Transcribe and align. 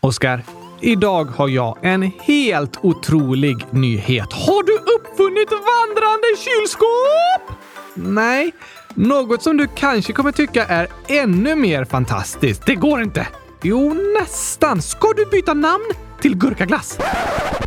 Oskar, 0.00 0.44
idag 0.80 1.24
har 1.24 1.48
jag 1.48 1.78
en 1.82 2.02
helt 2.02 2.78
otrolig 2.82 3.56
nyhet. 3.70 4.32
Har 4.32 4.62
du 4.62 4.72
uppfunnit 4.72 5.50
vandrande 5.50 6.28
kylskåp? 6.36 7.58
Nej, 7.94 8.52
något 8.94 9.42
som 9.42 9.56
du 9.56 9.66
kanske 9.76 10.12
kommer 10.12 10.32
tycka 10.32 10.64
är 10.66 10.88
ännu 11.06 11.54
mer 11.54 11.84
fantastiskt. 11.84 12.66
Det 12.66 12.74
går 12.74 13.02
inte. 13.02 13.28
Jo, 13.62 13.96
nästan. 14.20 14.82
Ska 14.82 15.12
du 15.16 15.26
byta 15.26 15.54
namn 15.54 15.84
till 16.20 16.36
gurkaglass? 16.36 16.98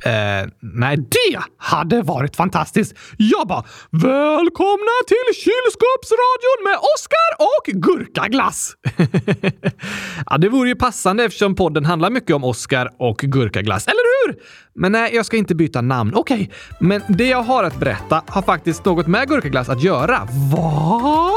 Eh, 0.05 0.47
nej, 0.59 0.97
det 0.97 1.39
hade 1.57 2.01
varit 2.01 2.36
fantastiskt. 2.36 2.95
Jag 3.18 3.47
bara 3.47 3.63
“Välkomna 3.89 4.95
till 5.07 5.36
kylskåpsradion 5.36 6.64
med 6.64 6.77
Oskar 6.95 7.32
och 7.39 7.82
gurkaglass!” 7.82 8.75
Ja, 10.29 10.37
det 10.37 10.50
vore 10.50 10.69
ju 10.69 10.75
passande 10.75 11.23
eftersom 11.23 11.55
podden 11.55 11.86
handlar 11.86 12.09
mycket 12.09 12.36
om 12.36 12.43
Oskar 12.43 12.89
och 13.00 13.18
gurkaglass, 13.18 13.87
eller 13.87 14.28
hur? 14.28 14.36
Men 14.73 14.92
nej, 14.92 15.15
jag 15.15 15.25
ska 15.25 15.37
inte 15.37 15.56
byta 15.56 15.81
namn. 15.81 16.14
Okej, 16.15 16.36
okay. 16.36 16.87
men 16.87 17.01
det 17.07 17.28
jag 17.28 17.43
har 17.43 17.64
att 17.64 17.79
berätta 17.79 18.23
har 18.28 18.42
faktiskt 18.42 18.86
något 18.86 19.07
med 19.07 19.28
gurkaglass 19.28 19.70
att 19.70 19.83
göra. 19.83 20.28
Va? 20.51 21.31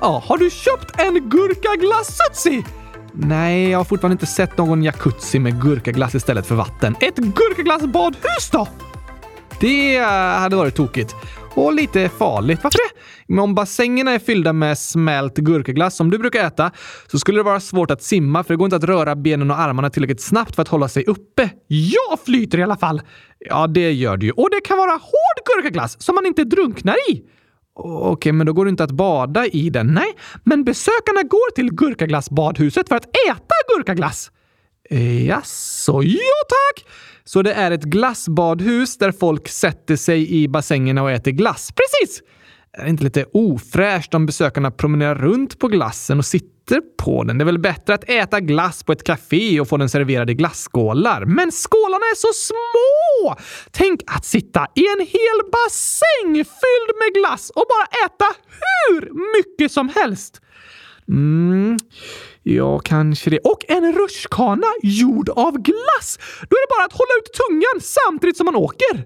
Ja, 0.00 0.22
har 0.26 0.38
du 0.38 0.50
köpt 0.50 1.00
en 1.00 1.14
gurkaglass-sutsi? 1.30 2.64
Nej, 3.12 3.70
jag 3.70 3.78
har 3.78 3.84
fortfarande 3.84 4.14
inte 4.14 4.26
sett 4.26 4.58
någon 4.58 4.82
jacuzzi 4.82 5.38
med 5.38 5.62
gurkaglass 5.62 6.14
istället 6.14 6.46
för 6.46 6.54
vatten. 6.54 6.96
Ett 7.00 7.16
gurkaglassbadhus 7.16 8.50
då? 8.52 8.68
Det 9.60 9.96
eh, 9.96 10.06
hade 10.38 10.56
varit 10.56 10.74
tokigt. 10.74 11.14
Och 11.54 11.74
lite 11.74 12.08
farligt. 12.08 12.60
Varför 12.62 12.78
det? 12.78 13.00
Men 13.26 13.38
om 13.38 13.54
bassängerna 13.54 14.10
är 14.12 14.18
fyllda 14.18 14.52
med 14.52 14.78
smält 14.78 15.34
gurkaglass 15.36 15.96
som 15.96 16.10
du 16.10 16.18
brukar 16.18 16.46
äta 16.46 16.70
så 17.06 17.18
skulle 17.18 17.38
det 17.38 17.42
vara 17.42 17.60
svårt 17.60 17.90
att 17.90 18.02
simma 18.02 18.44
för 18.44 18.54
det 18.54 18.58
går 18.58 18.64
inte 18.64 18.76
att 18.76 18.84
röra 18.84 19.16
benen 19.16 19.50
och 19.50 19.60
armarna 19.60 19.90
tillräckligt 19.90 20.20
snabbt 20.20 20.54
för 20.54 20.62
att 20.62 20.68
hålla 20.68 20.88
sig 20.88 21.04
uppe. 21.04 21.50
Jag 21.66 22.20
flyter 22.24 22.58
i 22.58 22.62
alla 22.62 22.76
fall! 22.76 23.02
Ja, 23.38 23.66
det 23.66 23.92
gör 23.92 24.16
du 24.16 24.26
ju. 24.26 24.32
Och 24.32 24.50
det 24.50 24.60
kan 24.60 24.78
vara 24.78 24.90
hård 24.90 25.56
gurkaglass 25.56 26.02
som 26.02 26.14
man 26.14 26.26
inte 26.26 26.44
drunknar 26.44 26.96
i. 27.10 27.22
Okej, 27.84 28.32
men 28.32 28.46
då 28.46 28.52
går 28.52 28.64
det 28.64 28.68
inte 28.68 28.84
att 28.84 28.90
bada 28.90 29.46
i 29.46 29.70
den. 29.70 29.86
Nej, 29.86 30.16
men 30.44 30.64
besökarna 30.64 31.22
går 31.22 31.54
till 31.54 31.74
gurkaglassbadhuset 31.74 32.88
för 32.88 32.96
att 32.96 33.04
äta 33.04 33.54
gurkaglass. 33.76 34.30
Eh, 34.90 35.26
jaså, 35.26 36.02
ja 36.02 36.34
tack! 36.48 36.86
Så 37.24 37.42
det 37.42 37.52
är 37.52 37.70
ett 37.70 37.84
glassbadhus 37.84 38.98
där 38.98 39.12
folk 39.12 39.48
sätter 39.48 39.96
sig 39.96 40.42
i 40.42 40.48
bassängerna 40.48 41.02
och 41.02 41.10
äter 41.10 41.30
glass. 41.30 41.72
Precis! 41.72 42.22
Är 42.72 42.84
det 42.84 42.90
inte 42.90 43.04
lite 43.04 43.24
ofräscht 43.32 44.14
om 44.14 44.26
besökarna 44.26 44.70
promenerar 44.70 45.14
runt 45.14 45.58
på 45.58 45.68
glassen 45.68 46.18
och 46.18 46.24
sitter 46.24 46.80
på 47.02 47.24
den? 47.24 47.38
Det 47.38 47.42
är 47.42 47.46
väl 47.46 47.58
bättre 47.58 47.94
att 47.94 48.10
äta 48.10 48.40
glass 48.40 48.82
på 48.82 48.92
ett 48.92 49.04
café 49.04 49.60
och 49.60 49.68
få 49.68 49.76
den 49.76 49.88
serverad 49.88 50.30
i 50.30 50.34
glasskålar. 50.34 51.24
Men 51.24 51.50
skålarna 51.50 52.04
är 52.04 52.16
så 52.16 52.28
små! 52.32 53.36
Tänk 53.70 54.00
att 54.06 54.24
sitta 54.24 54.66
i 54.74 54.80
en 54.80 55.06
hel 55.06 55.50
bassäng 55.52 56.34
fylld 56.34 56.96
med 56.98 57.22
glass 57.22 57.50
och 57.50 57.64
bara 57.68 58.06
äta 58.06 58.24
hur 58.60 59.10
mycket 59.38 59.72
som 59.72 59.88
helst. 59.88 60.40
Mm. 61.08 61.78
Ja, 62.54 62.78
kanske 62.78 63.30
det. 63.30 63.38
Och 63.38 63.64
en 63.68 63.92
rutschkana 63.92 64.66
gjord 64.82 65.28
av 65.28 65.58
glass! 65.58 66.18
Då 66.40 66.56
är 66.56 66.68
det 66.68 66.74
bara 66.76 66.84
att 66.84 66.92
hålla 66.92 67.10
ut 67.18 67.32
tungan 67.32 67.80
samtidigt 67.80 68.36
som 68.36 68.44
man 68.44 68.56
åker. 68.56 69.04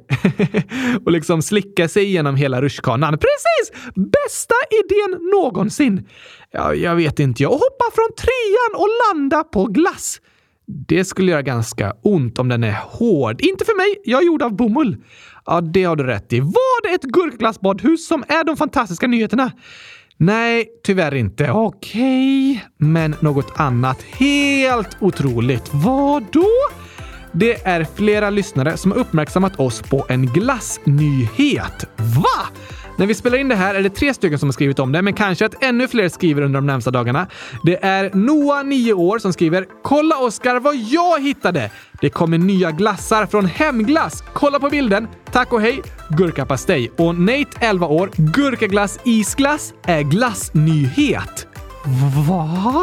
och 1.05 1.13
liksom 1.13 1.43
slicka 1.43 1.89
sig 1.89 2.05
igenom 2.05 2.37
hela 2.37 2.63
rutschkanan. 2.63 3.13
Precis! 3.13 3.93
Bästa 3.95 4.55
idén 4.85 5.31
någonsin! 5.33 6.09
Ja, 6.51 6.75
jag 6.75 6.97
vet 6.97 7.21
inte 7.21 7.43
jag. 7.43 7.53
Och 7.53 7.59
hoppa 7.59 7.85
från 7.95 8.09
trean 8.17 8.83
och 8.83 8.89
landa 9.09 9.45
på 9.45 9.65
glass. 9.65 10.21
Det 10.67 11.05
skulle 11.05 11.31
göra 11.31 11.43
ganska 11.43 11.95
ont 12.03 12.39
om 12.39 12.49
den 12.49 12.65
är 12.65 12.79
hård. 12.83 13.41
Inte 13.41 13.65
för 13.65 13.77
mig, 13.77 14.03
jag 14.05 14.23
är 14.23 14.27
gjord 14.27 14.43
av 14.43 14.57
bomull. 14.57 14.97
Ja, 15.47 15.61
det 15.61 15.85
har 15.85 15.97
du 15.97 16.05
rätt 16.05 16.33
i. 16.33 16.41
Var 16.41 16.89
det 16.89 16.95
ett 16.95 17.03
gurkglassbadhus 17.03 18.07
som 18.09 18.25
är 18.29 18.45
de 18.45 18.57
fantastiska 18.57 19.07
nyheterna? 19.07 19.53
Nej, 20.17 20.69
tyvärr 20.85 21.15
inte. 21.15 21.51
Okej, 21.51 22.51
okay. 22.51 22.69
men 22.77 23.17
något 23.21 23.53
annat 23.57 24.03
helt 24.03 24.97
otroligt. 25.01 25.71
Vad 25.73 26.25
då? 26.33 26.49
Det 27.33 27.67
är 27.67 27.87
flera 27.95 28.31
lyssnare 28.31 28.77
som 28.77 28.91
har 28.91 28.99
uppmärksammat 28.99 29.61
oss 29.61 29.83
på 29.83 30.07
en 30.09 30.27
glassnyhet. 30.27 31.85
Va? 31.97 32.59
När 32.99 33.07
vi 33.07 33.15
spelar 33.15 33.39
in 33.39 33.49
det 33.49 33.55
här 33.55 33.75
är 33.75 33.83
det 33.83 33.91
tre 33.91 34.15
stycken 34.15 34.39
som 34.39 34.49
har 34.49 34.53
skrivit 34.53 34.79
om 34.79 34.93
det, 34.93 35.03
men 35.03 35.15
kanske 35.15 35.47
att 35.47 35.65
ännu 35.65 35.89
fler 35.89 36.09
skriver 36.09 36.43
under 36.43 36.61
de 36.61 36.67
närmsta 36.67 36.91
dagarna. 36.91 37.27
Det 37.65 37.85
är 37.85 38.11
Noah, 38.15 38.65
9 38.65 38.93
år, 38.93 39.19
som 39.19 39.33
skriver 39.33 39.67
“Kolla 39.83 40.19
Oskar 40.19 40.61
vad 40.61 40.77
jag 40.77 41.23
hittade! 41.23 41.71
Det 42.05 42.11
kommer 42.11 42.39
nya 42.39 42.71
glassar 42.71 43.27
från 43.27 43.47
Hemglass. 43.47 44.25
Kolla 44.33 44.61
på 44.61 44.69
bilden. 44.69 45.09
Tack 45.33 45.53
och 45.53 45.61
hej, 45.61 45.83
gurkapastej.” 46.09 46.91
Och 46.97 47.15
Nate, 47.15 47.51
11 47.61 47.87
år, 47.87 48.11
“Gurkaglass 48.17 48.99
isglass 49.05 49.75
är 49.87 50.03
glassnyhet.” 50.03 51.47
Va? 52.29 52.75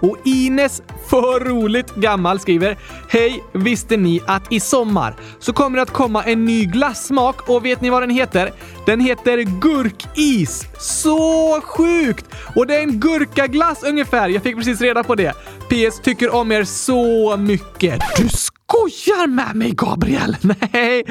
Och 0.00 0.16
Ines, 0.24 0.82
för 1.08 1.44
roligt 1.44 1.94
gammal, 1.94 2.40
skriver 2.40 2.78
Hej! 3.08 3.44
Visste 3.52 3.96
ni 3.96 4.20
att 4.26 4.52
i 4.52 4.60
sommar 4.60 5.14
så 5.38 5.52
kommer 5.52 5.76
det 5.76 5.82
att 5.82 5.90
komma 5.90 6.22
en 6.22 6.44
ny 6.44 6.64
glassmak 6.64 7.48
och 7.48 7.64
vet 7.64 7.80
ni 7.80 7.90
vad 7.90 8.02
den 8.02 8.10
heter? 8.10 8.52
Den 8.86 9.00
heter 9.00 9.38
gurkis! 9.60 10.66
Så 10.78 11.60
sjukt! 11.60 12.26
Och 12.56 12.66
det 12.66 12.76
är 12.76 12.82
en 12.82 13.00
gurkaglass 13.00 13.82
ungefär. 13.82 14.28
Jag 14.28 14.42
fick 14.42 14.56
precis 14.56 14.80
reda 14.80 15.02
på 15.02 15.14
det. 15.14 15.32
PS 15.72 16.00
tycker 16.00 16.30
om 16.30 16.52
er 16.52 16.64
så 16.64 17.36
mycket. 17.36 18.00
Du 18.16 18.28
skojar 18.28 19.26
med 19.26 19.56
mig, 19.56 19.70
Gabriel! 19.76 20.36
Nej, 20.42 21.04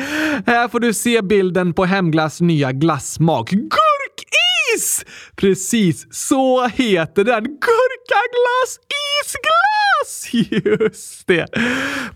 här 0.45 0.67
får 0.67 0.79
du 0.79 0.93
se 0.93 1.21
bilden 1.21 1.73
på 1.73 1.85
Hemglass 1.85 2.41
nya 2.41 2.71
glassmak. 2.71 3.49
Gurkis! 3.49 5.05
Precis 5.35 6.07
så 6.11 6.67
heter 6.67 7.23
den. 7.23 7.43
Gurkaglass 7.43 8.79
isglass! 9.21 9.90
Just 10.31 11.27
det. 11.27 11.47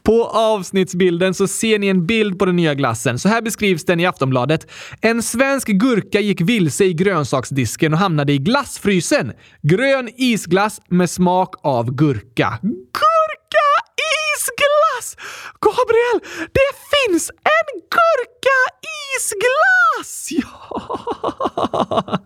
På 0.03 0.25
avsnittsbilden 0.25 1.33
så 1.33 1.47
ser 1.47 1.79
ni 1.79 1.87
en 1.87 2.05
bild 2.05 2.39
på 2.39 2.45
den 2.45 2.55
nya 2.55 2.73
glassen. 2.73 3.19
Så 3.19 3.29
här 3.29 3.41
beskrivs 3.41 3.85
den 3.85 3.99
i 3.99 4.05
Aftonbladet. 4.05 4.67
En 5.01 5.23
svensk 5.23 5.67
gurka 5.67 6.19
gick 6.19 6.41
vilse 6.41 6.85
i 6.85 6.93
grönsaksdisken 6.93 7.93
och 7.93 7.99
hamnade 7.99 8.33
i 8.33 8.37
glassfrysen. 8.37 9.33
Grön 9.61 10.09
isglass 10.17 10.81
med 10.89 11.09
smak 11.09 11.55
av 11.63 11.91
gurka. 11.91 12.59
Gurka 12.61 13.67
isglass! 14.35 15.17
Gabriel, 15.61 16.47
det 16.53 16.71
finns 16.91 17.29
en 17.29 17.81
gurka 17.89 18.57
isglass! 19.17 20.29
Ja! 20.31 22.19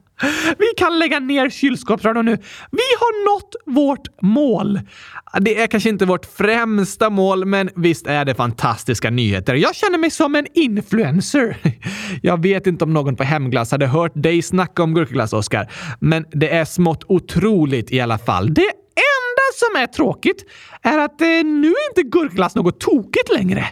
Vi 0.57 0.65
kan 0.77 0.99
lägga 0.99 1.19
ner 1.19 1.49
kylskåpsradion 1.49 2.25
nu. 2.25 2.37
Vi 2.71 2.83
har 2.99 3.35
nått 3.35 3.55
vårt 3.65 4.21
mål. 4.21 4.79
Det 5.39 5.61
är 5.61 5.67
kanske 5.67 5.89
inte 5.89 6.05
vårt 6.05 6.25
främsta 6.25 7.09
mål, 7.09 7.45
men 7.45 7.69
visst 7.75 8.07
är 8.07 8.25
det 8.25 8.35
fantastiska 8.35 9.09
nyheter. 9.09 9.55
Jag 9.55 9.75
känner 9.75 9.97
mig 9.97 10.11
som 10.11 10.35
en 10.35 10.45
influencer. 10.53 11.57
Jag 12.21 12.41
vet 12.41 12.67
inte 12.67 12.83
om 12.83 12.93
någon 12.93 13.15
på 13.15 13.23
Hemglass 13.23 13.71
hade 13.71 13.87
hört 13.87 14.11
dig 14.15 14.41
snacka 14.41 14.83
om 14.83 14.93
gurkaglass, 14.93 15.33
Oskar, 15.33 15.71
men 15.99 16.25
det 16.31 16.49
är 16.49 16.65
smått 16.65 17.03
otroligt 17.07 17.91
i 17.91 17.99
alla 17.99 18.17
fall. 18.17 18.53
Det 18.53 18.61
enda 18.61 19.45
som 19.55 19.81
är 19.81 19.87
tråkigt 19.87 20.45
är 20.81 20.97
att 20.97 21.21
eh, 21.21 21.27
nu 21.27 21.67
är 21.67 21.89
inte 21.89 22.17
gurkaglass 22.17 22.55
något 22.55 22.79
tokigt 22.79 23.33
längre. 23.33 23.65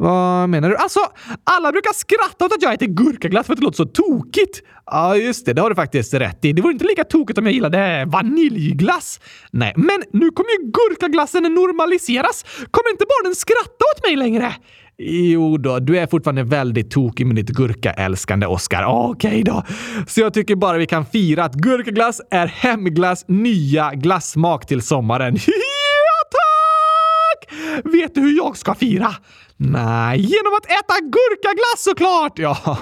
Vad 0.00 0.48
menar 0.48 0.68
du? 0.68 0.76
Alltså, 0.76 1.00
alla 1.44 1.72
brukar 1.72 1.92
skratta 1.92 2.44
åt 2.44 2.52
att 2.52 2.62
jag 2.62 2.74
äter 2.74 2.86
gurkaglass 2.86 3.46
för 3.46 3.52
att 3.52 3.58
det 3.58 3.64
låter 3.64 3.76
så 3.76 3.84
tokigt. 3.84 4.62
Ja, 4.86 5.16
just 5.16 5.46
det. 5.46 5.52
Det 5.52 5.60
har 5.60 5.70
du 5.70 5.76
faktiskt 5.76 6.14
rätt 6.14 6.44
i. 6.44 6.52
Det 6.52 6.62
vore 6.62 6.72
inte 6.72 6.84
lika 6.84 7.04
tokigt 7.04 7.38
om 7.38 7.46
jag 7.46 7.54
gillade 7.54 8.04
vaniljglass. 8.06 9.20
Nej, 9.50 9.72
men 9.76 10.02
nu 10.12 10.30
kommer 10.30 10.50
ju 10.50 10.70
gurkaglassen 10.70 11.42
normaliseras. 11.42 12.44
Kommer 12.70 12.90
inte 12.90 13.04
barnen 13.08 13.34
skratta 13.34 13.84
åt 13.96 14.04
mig 14.04 14.16
längre? 14.16 14.54
Jo 14.98 15.56
då, 15.56 15.78
du 15.78 15.98
är 15.98 16.06
fortfarande 16.06 16.42
väldigt 16.42 16.90
tokig 16.90 17.26
med 17.26 17.36
ditt 17.36 17.50
gurkaälskande 17.50 18.46
Oscar. 18.46 18.84
Okej 18.84 19.28
okay 19.28 19.42
då. 19.42 19.64
Så 20.06 20.20
jag 20.20 20.34
tycker 20.34 20.56
bara 20.56 20.78
vi 20.78 20.86
kan 20.86 21.06
fira 21.06 21.44
att 21.44 21.54
gurkaglass 21.54 22.20
är 22.30 22.46
hemglass 22.46 23.24
nya 23.28 23.94
glassmak 23.94 24.66
till 24.66 24.82
sommaren. 24.82 25.36
ja, 25.46 26.28
tack! 26.30 27.54
Vet 27.84 28.14
du 28.14 28.20
hur 28.20 28.36
jag 28.36 28.56
ska 28.56 28.74
fira? 28.74 29.14
Nej, 29.60 30.20
genom 30.20 30.54
att 30.54 30.66
äta 30.66 30.94
gurkaglass 31.00 31.84
såklart! 31.84 32.38
Ja, 32.38 32.76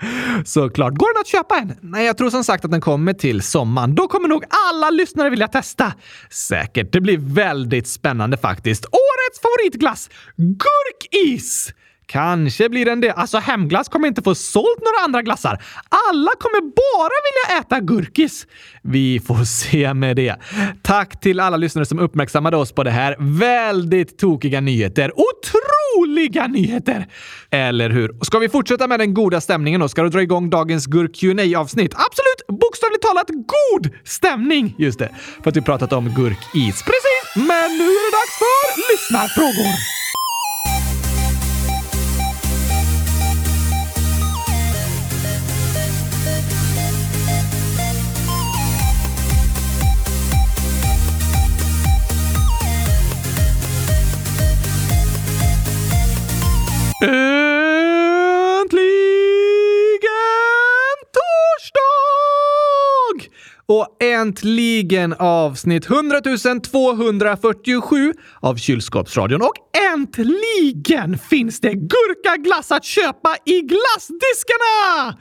såklart. 0.44 0.94
Går 0.94 1.14
den 1.14 1.20
att 1.20 1.26
köpa 1.26 1.56
en? 1.56 1.72
Nej, 1.80 2.06
jag 2.06 2.18
tror 2.18 2.30
som 2.30 2.44
sagt 2.44 2.64
att 2.64 2.70
den 2.70 2.80
kommer 2.80 3.12
till 3.12 3.42
sommaren. 3.42 3.94
Då 3.94 4.08
kommer 4.08 4.28
nog 4.28 4.44
alla 4.68 4.90
lyssnare 4.90 5.30
vilja 5.30 5.48
testa. 5.48 5.92
Säkert. 6.30 6.92
Det 6.92 7.00
blir 7.00 7.18
väldigt 7.18 7.88
spännande 7.88 8.36
faktiskt. 8.36 8.84
Årets 8.84 9.40
favoritglass! 9.40 10.10
Gurkis! 10.36 11.72
Kanske 12.06 12.68
blir 12.68 12.84
den 12.84 13.00
det. 13.00 13.10
Alltså 13.12 13.38
hemglass 13.38 13.88
kommer 13.88 14.08
inte 14.08 14.22
få 14.22 14.34
sålt 14.34 14.78
några 14.78 15.04
andra 15.04 15.22
glassar. 15.22 15.62
Alla 16.10 16.30
kommer 16.38 16.60
bara 16.60 17.14
vilja 17.28 17.60
äta 17.60 17.80
gurkis. 17.80 18.46
Vi 18.82 19.20
får 19.20 19.44
se 19.44 19.94
med 19.94 20.16
det. 20.16 20.36
Tack 20.82 21.20
till 21.20 21.40
alla 21.40 21.56
lyssnare 21.56 21.86
som 21.86 21.98
uppmärksammade 21.98 22.56
oss 22.56 22.72
på 22.72 22.84
det 22.84 22.90
här. 22.90 23.16
Väldigt 23.38 24.18
tokiga 24.18 24.60
nyheter 24.60 25.12
roliga 25.98 26.46
nyheter! 26.46 27.06
Eller 27.50 27.90
hur? 27.90 28.24
Ska 28.24 28.38
vi 28.38 28.48
fortsätta 28.48 28.86
med 28.86 29.00
den 29.00 29.14
goda 29.14 29.40
stämningen 29.40 29.82
och 29.82 29.90
ska 29.90 30.02
du 30.02 30.08
dra 30.08 30.22
igång 30.22 30.50
dagens 30.50 30.86
gurk 30.86 31.16
qa 31.20 31.58
avsnitt 31.58 31.94
Absolut! 31.94 32.60
Bokstavligt 32.60 33.02
talat 33.02 33.28
god 33.28 33.90
stämning! 34.04 34.74
Just 34.78 34.98
det, 34.98 35.10
för 35.42 35.50
att 35.50 35.56
vi 35.56 35.62
pratat 35.62 35.92
om 35.92 36.04
gurkis. 36.04 36.82
Precis! 36.82 37.36
Men 37.36 37.68
nu 37.78 37.84
är 37.84 38.10
det 38.10 38.16
dags 38.18 38.38
för 38.38 38.92
lyssnarfrågor! 38.92 39.97
Äntligen 57.00 57.10
torsdag! 61.58 62.48
Och 63.66 64.02
äntligen 64.02 65.14
avsnitt 65.18 65.90
100 65.90 66.20
247 66.70 68.12
av 68.40 68.56
Kylskåpsradion. 68.56 69.42
Och 69.42 69.54
äntligen 69.94 71.18
finns 71.18 71.60
det 71.60 71.72
gurkaglass 71.72 72.72
att 72.72 72.84
köpa 72.84 73.36
i 73.44 73.60
glassdiskarna! 73.60 75.18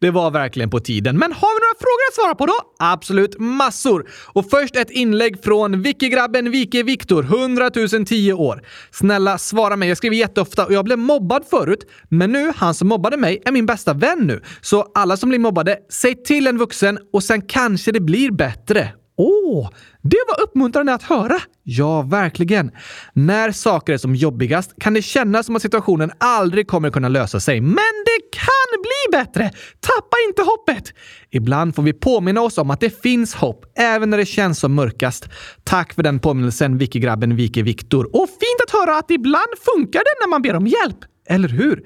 Det 0.00 0.10
var 0.10 0.30
verkligen 0.30 0.70
på 0.70 0.80
tiden. 0.80 1.18
Men 1.18 1.32
har 1.32 1.54
vi 1.54 1.60
några 1.60 1.78
frågor 1.78 2.08
att 2.08 2.14
svara 2.14 2.34
på 2.34 2.46
då? 2.46 2.54
Absolut 2.78 3.38
massor! 3.38 4.08
Och 4.26 4.50
först 4.50 4.76
ett 4.76 4.90
inlägg 4.90 5.44
från 5.44 5.82
Vicky-grabben 5.82 6.50
Vike 6.50 6.82
Viktor, 6.82 7.22
100 7.24 7.70
010 8.06 8.32
år. 8.32 8.62
Snälla 8.90 9.38
svara 9.38 9.76
mig, 9.76 9.88
jag 9.88 9.98
skriver 9.98 10.16
jätteofta 10.16 10.66
och 10.66 10.72
jag 10.72 10.84
blev 10.84 10.98
mobbad 10.98 11.44
förut. 11.50 11.86
Men 12.08 12.32
nu, 12.32 12.52
han 12.56 12.74
som 12.74 12.88
mobbade 12.88 13.16
mig 13.16 13.42
är 13.44 13.52
min 13.52 13.66
bästa 13.66 13.92
vän 13.94 14.18
nu. 14.18 14.42
Så 14.60 14.86
alla 14.94 15.16
som 15.16 15.28
blir 15.28 15.38
mobbade, 15.38 15.78
säg 15.92 16.22
till 16.22 16.46
en 16.46 16.58
vuxen 16.58 16.98
och 17.12 17.22
sen 17.22 17.42
kanske 17.42 17.92
det 17.92 18.00
blir 18.00 18.30
bättre. 18.30 18.92
Åh, 19.20 19.70
det 20.02 20.24
var 20.28 20.44
uppmuntrande 20.44 20.94
att 20.94 21.02
höra! 21.02 21.40
Ja, 21.62 22.02
verkligen. 22.02 22.70
När 23.12 23.52
saker 23.52 23.92
är 23.92 23.98
som 23.98 24.14
jobbigast 24.14 24.74
kan 24.80 24.94
det 24.94 25.02
kännas 25.02 25.46
som 25.46 25.56
att 25.56 25.62
situationen 25.62 26.10
aldrig 26.18 26.68
kommer 26.68 26.90
kunna 26.90 27.08
lösa 27.08 27.40
sig. 27.40 27.60
Men 27.60 27.74
det 27.74 28.38
kan 28.38 28.82
bli 28.82 29.18
bättre! 29.18 29.50
Tappa 29.80 30.16
inte 30.28 30.42
hoppet! 30.42 30.94
Ibland 31.30 31.74
får 31.74 31.82
vi 31.82 31.92
påminna 31.92 32.40
oss 32.40 32.58
om 32.58 32.70
att 32.70 32.80
det 32.80 33.02
finns 33.02 33.34
hopp, 33.34 33.64
även 33.78 34.10
när 34.10 34.18
det 34.18 34.26
känns 34.26 34.58
som 34.58 34.74
mörkast. 34.74 35.28
Tack 35.64 35.94
för 35.94 36.02
den 36.02 36.18
påminnelsen, 36.18 36.78
Vicky-grabben 36.78 37.36
Vicky-Viktor! 37.36 38.04
Och 38.16 38.28
fint 38.28 38.60
att 38.66 38.70
höra 38.70 38.98
att 38.98 39.10
ibland 39.10 39.52
funkar 39.74 39.98
det 39.98 40.26
när 40.26 40.28
man 40.30 40.42
ber 40.42 40.56
om 40.56 40.66
hjälp. 40.66 40.98
Eller 41.28 41.48
hur? 41.48 41.84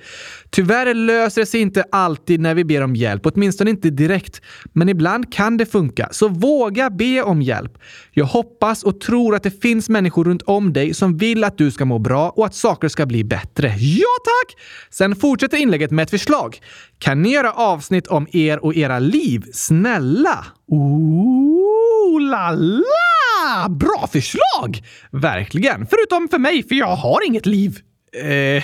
Tyvärr 0.51 0.95
löser 0.95 1.43
det 1.43 1.47
sig 1.47 1.61
inte 1.61 1.85
alltid 1.93 2.41
när 2.41 2.55
vi 2.55 2.65
ber 2.65 2.83
om 2.83 2.97
hjälp, 2.97 3.27
åtminstone 3.27 3.71
inte 3.71 3.91
direkt. 3.91 4.41
Men 4.73 4.89
ibland 4.89 5.33
kan 5.33 5.57
det 5.57 5.67
funka, 5.67 6.09
så 6.11 6.29
våga 6.29 6.91
be 6.91 7.23
om 7.23 7.43
hjälp. 7.43 7.79
Jag 8.13 8.25
hoppas 8.25 8.83
och 8.83 9.01
tror 9.01 9.35
att 9.35 9.43
det 9.43 9.63
finns 9.63 9.89
människor 9.89 10.25
runt 10.25 10.43
om 10.43 10.73
dig 10.73 10.95
som 10.95 11.17
vill 11.17 11.45
att 11.45 11.59
du 11.59 11.71
ska 11.71 11.85
må 11.85 11.99
bra 11.99 12.31
och 12.31 12.47
att 12.47 12.55
saker 12.55 12.89
ska 12.89 13.07
bli 13.07 13.25
bättre. 13.25 13.69
Ja, 13.79 14.15
tack! 14.25 14.61
Sen 14.91 15.17
fortsätter 15.17 15.57
inlägget 15.57 15.91
med 15.91 16.03
ett 16.03 16.11
förslag. 16.11 16.61
Kan 16.99 17.23
ni 17.23 17.33
göra 17.33 17.53
avsnitt 17.53 18.07
om 18.07 18.27
er 18.33 18.65
och 18.65 18.77
era 18.77 18.99
liv? 18.99 19.43
Snälla! 19.53 20.47
Ooh 20.69 22.21
la 22.21 22.51
la! 22.51 23.69
Bra 23.69 24.09
förslag! 24.13 24.83
Verkligen. 25.11 25.87
Förutom 25.87 26.29
för 26.29 26.39
mig, 26.39 26.69
för 26.69 26.75
jag 26.75 26.97
har 26.97 27.27
inget 27.27 27.47
liv. 27.47 27.79
Eh, 28.13 28.63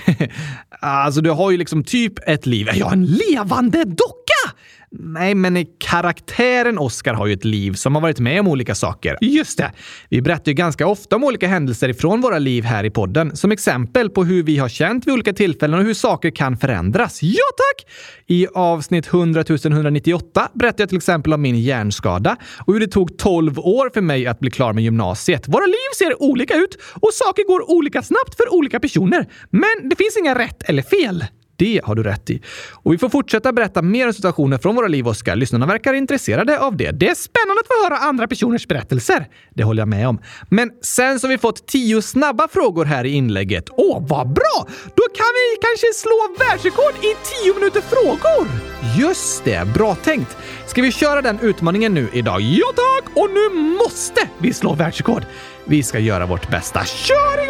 alltså, 0.81 1.21
du 1.21 1.31
har 1.31 1.51
ju 1.51 1.57
liksom 1.57 1.85
typ 1.85 2.29
ett 2.29 2.47
liv. 2.47 2.69
Är 2.69 2.75
jag 2.75 2.93
en 2.93 3.07
levande 3.07 3.85
docka? 3.85 4.48
Nej, 4.91 5.35
men 5.35 5.67
karaktären 5.79 6.79
Oscar 6.79 7.15
har 7.15 7.27
ju 7.27 7.33
ett 7.33 7.45
liv 7.45 7.73
som 7.73 7.95
har 7.95 8.03
varit 8.03 8.21
med 8.21 8.41
om 8.41 8.49
olika 8.49 8.75
saker. 8.75 9.17
Just 9.21 9.59
det! 9.59 9.73
Vi 10.09 10.23
berättar 10.23 10.49
ju 10.49 10.55
ganska 10.55 10.87
ofta 10.87 11.17
om 11.17 11.25
olika 11.25 11.49
händelser 11.49 11.89
ifrån 11.89 12.21
våra 12.21 12.39
liv 12.39 12.65
här 12.65 12.85
i 12.85 12.91
podden. 12.91 13.37
Som 13.37 13.53
exempel 13.53 14.11
på 14.11 14.25
hur 14.25 14.43
vi 14.43 14.59
har 14.59 14.69
känt 14.69 15.07
vid 15.07 15.15
olika 15.15 15.33
tillfällen 15.33 15.81
och 15.81 15.85
hur 15.85 15.95
saker 15.95 16.31
kan 16.31 16.57
förändras. 16.57 17.23
Ja, 17.23 17.45
tack! 17.57 17.93
I 18.27 18.47
avsnitt 18.55 19.07
100 19.07 19.45
198 19.65 20.49
berättar 20.55 20.83
jag 20.83 20.89
till 20.89 20.99
exempel 20.99 21.33
om 21.33 21.43
min 21.43 21.61
hjärnskada 21.61 22.37
och 22.67 22.73
hur 22.73 22.81
det 22.81 22.89
tog 22.89 23.19
12 23.19 23.59
år 23.59 23.91
för 23.95 24.01
mig 24.01 24.27
att 24.27 24.41
bli 24.41 24.51
klar 24.51 24.73
med 24.73 24.85
gymnasiet. 24.85 25.49
Våra 25.49 25.67
liv 25.67 25.91
ser 25.99 26.23
olika 26.23 26.55
ut 26.55 26.79
och 26.95 27.11
saker 27.13 27.47
går 27.47 27.71
olika 27.71 28.03
snabbt 28.03 28.37
för 28.37 28.55
olika 28.55 28.81
personer. 28.81 29.27
Men 29.51 29.89
det 29.89 29.97
finns 29.97 30.17
inga 30.17 30.39
rätt 30.39 30.63
eller 30.63 30.83
fel. 30.83 31.25
Det 31.59 31.81
har 31.85 31.95
du 31.95 32.03
rätt 32.03 32.31
i. 32.31 32.43
Och 32.73 32.93
vi 32.93 32.99
får 32.99 33.09
fortsätta 33.09 33.53
berätta 33.53 33.83
mer 33.83 34.07
om 34.07 34.13
situationer 34.13 34.59
från 34.59 34.75
våra 34.75 34.89
liv, 34.89 35.09
Oskar. 35.09 35.37
Lyssnarna 35.37 35.67
verkar 35.67 35.95
intresserade 35.95 36.59
av 36.61 36.77
det. 36.77 36.91
Det 36.91 37.09
är 37.09 37.15
spännande 37.15 37.61
att 37.61 37.67
få 37.67 37.85
höra 37.85 38.09
andra 38.09 38.27
personers 38.29 38.67
berättelser. 38.67 39.29
Det 39.55 39.63
håller 39.63 39.81
jag 39.81 39.89
med 39.89 40.09
om. 40.09 40.21
Men 40.49 40.71
sen 40.83 41.21
så 41.21 41.27
har 41.27 41.33
vi 41.33 41.39
fått 41.39 41.67
tio 41.67 42.03
snabba 42.03 42.49
frågor 42.49 42.85
här 42.85 43.05
i 43.05 43.11
inlägget. 43.11 43.65
Åh, 43.71 44.07
vad 44.09 44.33
bra! 44.33 44.67
Då 44.85 45.03
kan 45.03 45.33
vi 45.39 45.59
kanske 45.61 45.87
slå 45.95 46.37
världsrekord 46.39 46.95
i 47.05 47.17
tio 47.31 47.55
minuter 47.55 47.81
frågor! 47.81 48.49
Just 48.99 49.45
det, 49.45 49.69
bra 49.75 49.95
tänkt. 49.95 50.37
Ska 50.67 50.83
vi 50.83 50.93
köra 50.93 51.23
den 51.23 51.39
utmaningen 51.41 51.95
nu 51.95 52.09
idag? 52.13 52.41
Ja 52.41 52.67
tack! 52.77 53.17
Och 53.17 53.31
nu 53.31 53.61
måste 53.85 54.29
vi 54.39 54.53
slå 54.53 54.75
världsrekord! 54.75 55.25
Vi 55.65 55.83
ska 55.83 55.99
göra 55.99 56.27
vårt 56.27 56.51
bästa. 56.51 56.85
Kör 56.85 57.48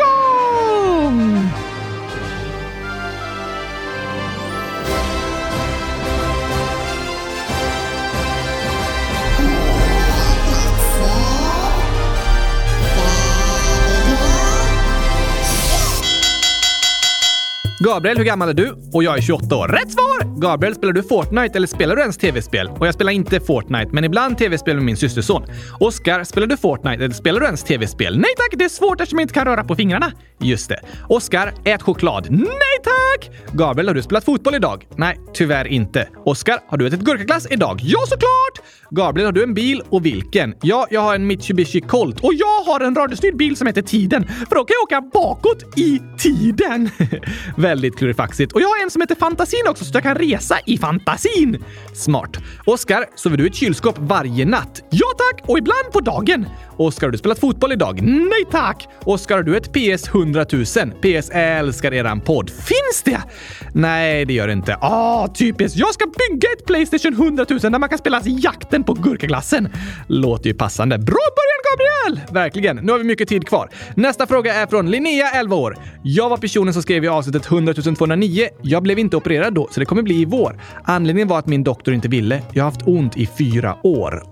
Gabriel, 17.80 18.16
hur 18.16 18.25
gammal 18.25 18.48
är 18.48 18.54
du? 18.54 18.75
Och 18.92 19.04
jag 19.04 19.16
är 19.16 19.22
28 19.22 19.56
år. 19.56 19.69
Rätt 19.69 19.92
svar! 19.92 20.40
Gabriel, 20.40 20.75
spelar 20.75 20.92
du 20.92 21.02
Fortnite 21.02 21.58
eller 21.58 21.66
spelar 21.66 21.96
du 21.96 22.02
ens 22.02 22.16
tv-spel? 22.16 22.70
Och 22.78 22.86
jag 22.86 22.94
spelar 22.94 23.12
inte 23.12 23.40
Fortnite, 23.40 23.88
men 23.92 24.04
ibland 24.04 24.38
tv-spel 24.38 24.76
med 24.76 24.84
min 24.84 24.96
systerson. 24.96 25.42
Oskar, 25.80 26.25
spelar 26.25 26.46
du 26.46 26.56
Fortnite 26.56 27.04
eller 27.04 27.14
spelar 27.14 27.40
du 27.40 27.46
ens 27.46 27.64
tv-spel? 27.64 28.19
Nej 28.19 28.30
tack, 28.36 28.58
det 28.58 28.64
är 28.64 28.69
svårt 28.69 29.00
eftersom 29.00 29.19
jag 29.19 29.25
inte 29.25 29.34
kan 29.34 29.44
röra 29.44 29.64
på 29.64 29.76
fingrarna. 29.76 30.12
Just 30.40 30.69
det. 30.69 30.80
Oskar, 31.08 31.54
ät 31.64 31.82
choklad. 31.82 32.26
Nej 32.30 32.78
tack! 32.82 33.30
Gabriel, 33.52 33.88
har 33.88 33.94
du 33.94 34.02
spelat 34.02 34.25
fotboll 34.25 34.54
idag? 34.54 34.87
Nej, 34.97 35.18
tyvärr 35.35 35.66
inte. 35.66 36.08
Oskar, 36.25 36.58
har 36.68 36.78
du 36.78 36.87
ätit 36.87 37.00
gurkaglass 37.00 37.47
idag? 37.50 37.80
Ja, 37.82 37.99
såklart! 38.06 38.68
Gabriel, 38.90 39.26
har 39.26 39.32
du 39.32 39.42
en 39.42 39.54
bil 39.54 39.82
och 39.88 40.06
vilken? 40.06 40.54
Ja, 40.62 40.87
jag 40.90 41.00
har 41.00 41.14
en 41.14 41.26
Mitsubishi 41.26 41.80
Colt 41.80 42.20
och 42.20 42.35
jag 42.35 42.73
har 42.73 42.80
en 42.80 42.94
radiostyrd 42.94 43.37
bil 43.37 43.56
som 43.56 43.66
heter 43.66 43.82
Tiden, 43.82 44.25
för 44.25 44.54
då 44.54 44.64
kan 44.64 44.75
jag 44.75 44.82
åka 44.82 45.11
bakåt 45.12 45.78
i 45.78 46.00
tiden. 46.18 46.90
Väldigt 47.68 47.96
klurifaxigt. 47.96 48.52
Och 48.52 48.60
jag 48.60 48.68
har 48.68 48.82
en 48.82 48.90
som 48.90 49.00
heter 49.00 49.14
Fantasin 49.14 49.68
också, 49.68 49.84
så 49.84 49.90
jag 49.94 50.02
kan 50.02 50.14
resa 50.14 50.58
i 50.66 50.78
fantasin. 50.78 51.64
Smart. 51.94 52.37
Oskar, 52.66 53.04
sover 53.14 53.37
du 53.37 53.44
i 53.44 53.48
ett 53.48 53.54
kylskåp 53.54 53.94
varje 53.98 54.44
natt? 54.44 54.82
Ja 54.90 55.06
tack! 55.18 55.48
Och 55.48 55.58
ibland 55.58 55.92
på 55.92 56.00
dagen. 56.00 56.46
Oskar, 56.76 57.06
har 57.06 57.12
du 57.12 57.18
spelat 57.18 57.38
fotboll 57.38 57.72
idag? 57.72 58.02
Nej 58.02 58.44
tack! 58.50 58.88
Oskar, 59.04 59.37
har 59.37 59.42
du 59.42 59.56
ett 59.56 59.72
PS 59.72 60.08
100 60.08 60.46
000? 60.52 60.64
PS 60.64 61.30
älskar 61.30 61.94
eran 61.94 62.20
podd. 62.20 62.50
Finns 62.50 63.02
det? 63.04 63.22
Nej, 63.75 64.25
det 64.25 64.32
gör 64.32 64.46
det 64.46 64.52
inte. 64.52 64.76
Ah, 64.80 65.28
typiskt. 65.28 65.78
Jag 65.78 65.94
ska 65.94 66.06
bygga 66.06 66.48
ett 66.58 66.66
Playstation 66.66 67.12
100 67.12 67.46
000 67.48 67.60
där 67.60 67.78
man 67.78 67.88
kan 67.88 67.98
spela 67.98 68.22
jakten 68.25 68.84
på 68.84 68.94
gurkaglassen. 68.94 69.68
Låter 70.06 70.46
ju 70.46 70.54
passande. 70.54 70.98
Bra 70.98 71.04
början, 71.38 71.60
Gabriel! 71.68 72.34
Verkligen. 72.34 72.76
Nu 72.76 72.92
har 72.92 72.98
vi 72.98 73.04
mycket 73.04 73.28
tid 73.28 73.48
kvar. 73.48 73.70
Nästa 73.94 74.26
fråga 74.26 74.54
är 74.54 74.66
från 74.66 74.90
Linnea, 74.90 75.30
11 75.30 75.56
år. 75.56 75.76
Jag 76.02 76.28
var 76.28 76.37
personen 76.37 76.72
som 76.72 76.82
skrev 76.82 77.04
i 77.04 77.08
avsnittet 77.08 77.46
100 77.59 77.75
209. 77.75 78.49
Jag 78.62 78.83
blev 78.83 78.99
inte 78.99 79.17
opererad 79.17 79.55
då, 79.55 79.69
så 79.71 79.81
det 79.81 79.87
kommer 79.87 80.03
bli 80.03 80.21
i 80.21 80.25
vår. 80.25 80.61
Anledningen 80.85 81.29
var 81.29 81.38
att 81.38 81.47
min 81.47 81.65
doktor 81.65 81.95
inte 81.95 82.09
ville. 82.09 82.43
Jag 82.53 82.65
har 82.65 82.71
haft 82.71 82.88
ont 82.88 83.17
i 83.17 83.29
fyra 83.38 83.77
år. 83.83 84.23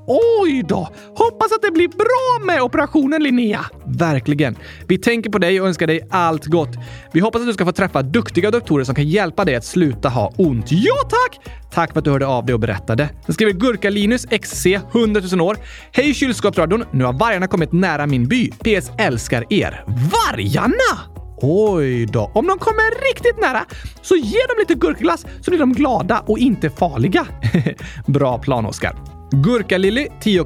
Oj 0.43 0.65
då! 0.69 0.89
Hoppas 1.15 1.53
att 1.53 1.63
det 1.63 1.71
blir 1.71 1.89
bra 1.89 2.47
med 2.47 2.63
operationen, 2.63 3.23
Linnea. 3.23 3.65
Verkligen. 3.87 4.57
Vi 4.89 4.99
tänker 4.99 5.31
på 5.31 5.39
dig 5.39 5.61
och 5.61 5.67
önskar 5.67 5.87
dig 5.87 6.01
allt 6.11 6.47
gott. 6.47 6.71
Vi 7.13 7.21
hoppas 7.21 7.41
att 7.41 7.47
du 7.47 7.53
ska 7.53 7.65
få 7.65 7.73
träffa 7.73 8.03
duktiga 8.03 8.51
doktorer 8.51 8.85
som 8.85 8.95
kan 8.95 9.09
hjälpa 9.09 9.45
dig 9.45 9.55
att 9.55 9.65
sluta 9.65 10.09
ha 10.09 10.33
ont. 10.37 10.67
Ja, 10.71 10.97
tack! 11.09 11.55
Tack 11.73 11.93
för 11.93 11.99
att 11.99 12.05
du 12.05 12.11
hörde 12.11 12.27
av 12.27 12.47
dig 12.47 12.55
och 12.55 12.61
berättade. 12.61 13.09
Sen 13.27 13.35
skriver 13.35 13.53
Gurka-Linus 13.53 14.27
XC, 14.27 14.67
100 14.67 15.21
000 15.33 15.41
år. 15.41 15.57
Hej 15.93 16.15
kylskåpsradion! 16.15 16.85
Nu 16.93 17.05
har 17.05 17.13
vargarna 17.13 17.47
kommit 17.47 17.73
nära 17.73 18.07
min 18.07 18.29
by. 18.29 18.51
PS 18.51 18.91
älskar 18.99 19.53
er. 19.53 19.85
Vargarna! 19.87 21.16
Oj 21.37 22.07
då. 22.07 22.31
Om 22.35 22.47
de 22.47 22.59
kommer 22.59 23.09
riktigt 23.09 23.41
nära 23.41 23.65
så 24.03 24.17
ge 24.17 24.39
dem 24.39 24.57
lite 24.59 24.75
gurkglass 24.75 25.27
så 25.41 25.51
blir 25.51 25.61
de 25.61 25.73
glada 25.73 26.23
och 26.27 26.39
inte 26.39 26.71
farliga. 26.71 27.27
Bra 28.07 28.39
plan, 28.39 28.67
Oskar. 28.67 28.97
Gurka-Lilly, 29.31 30.09
10. 30.21 30.45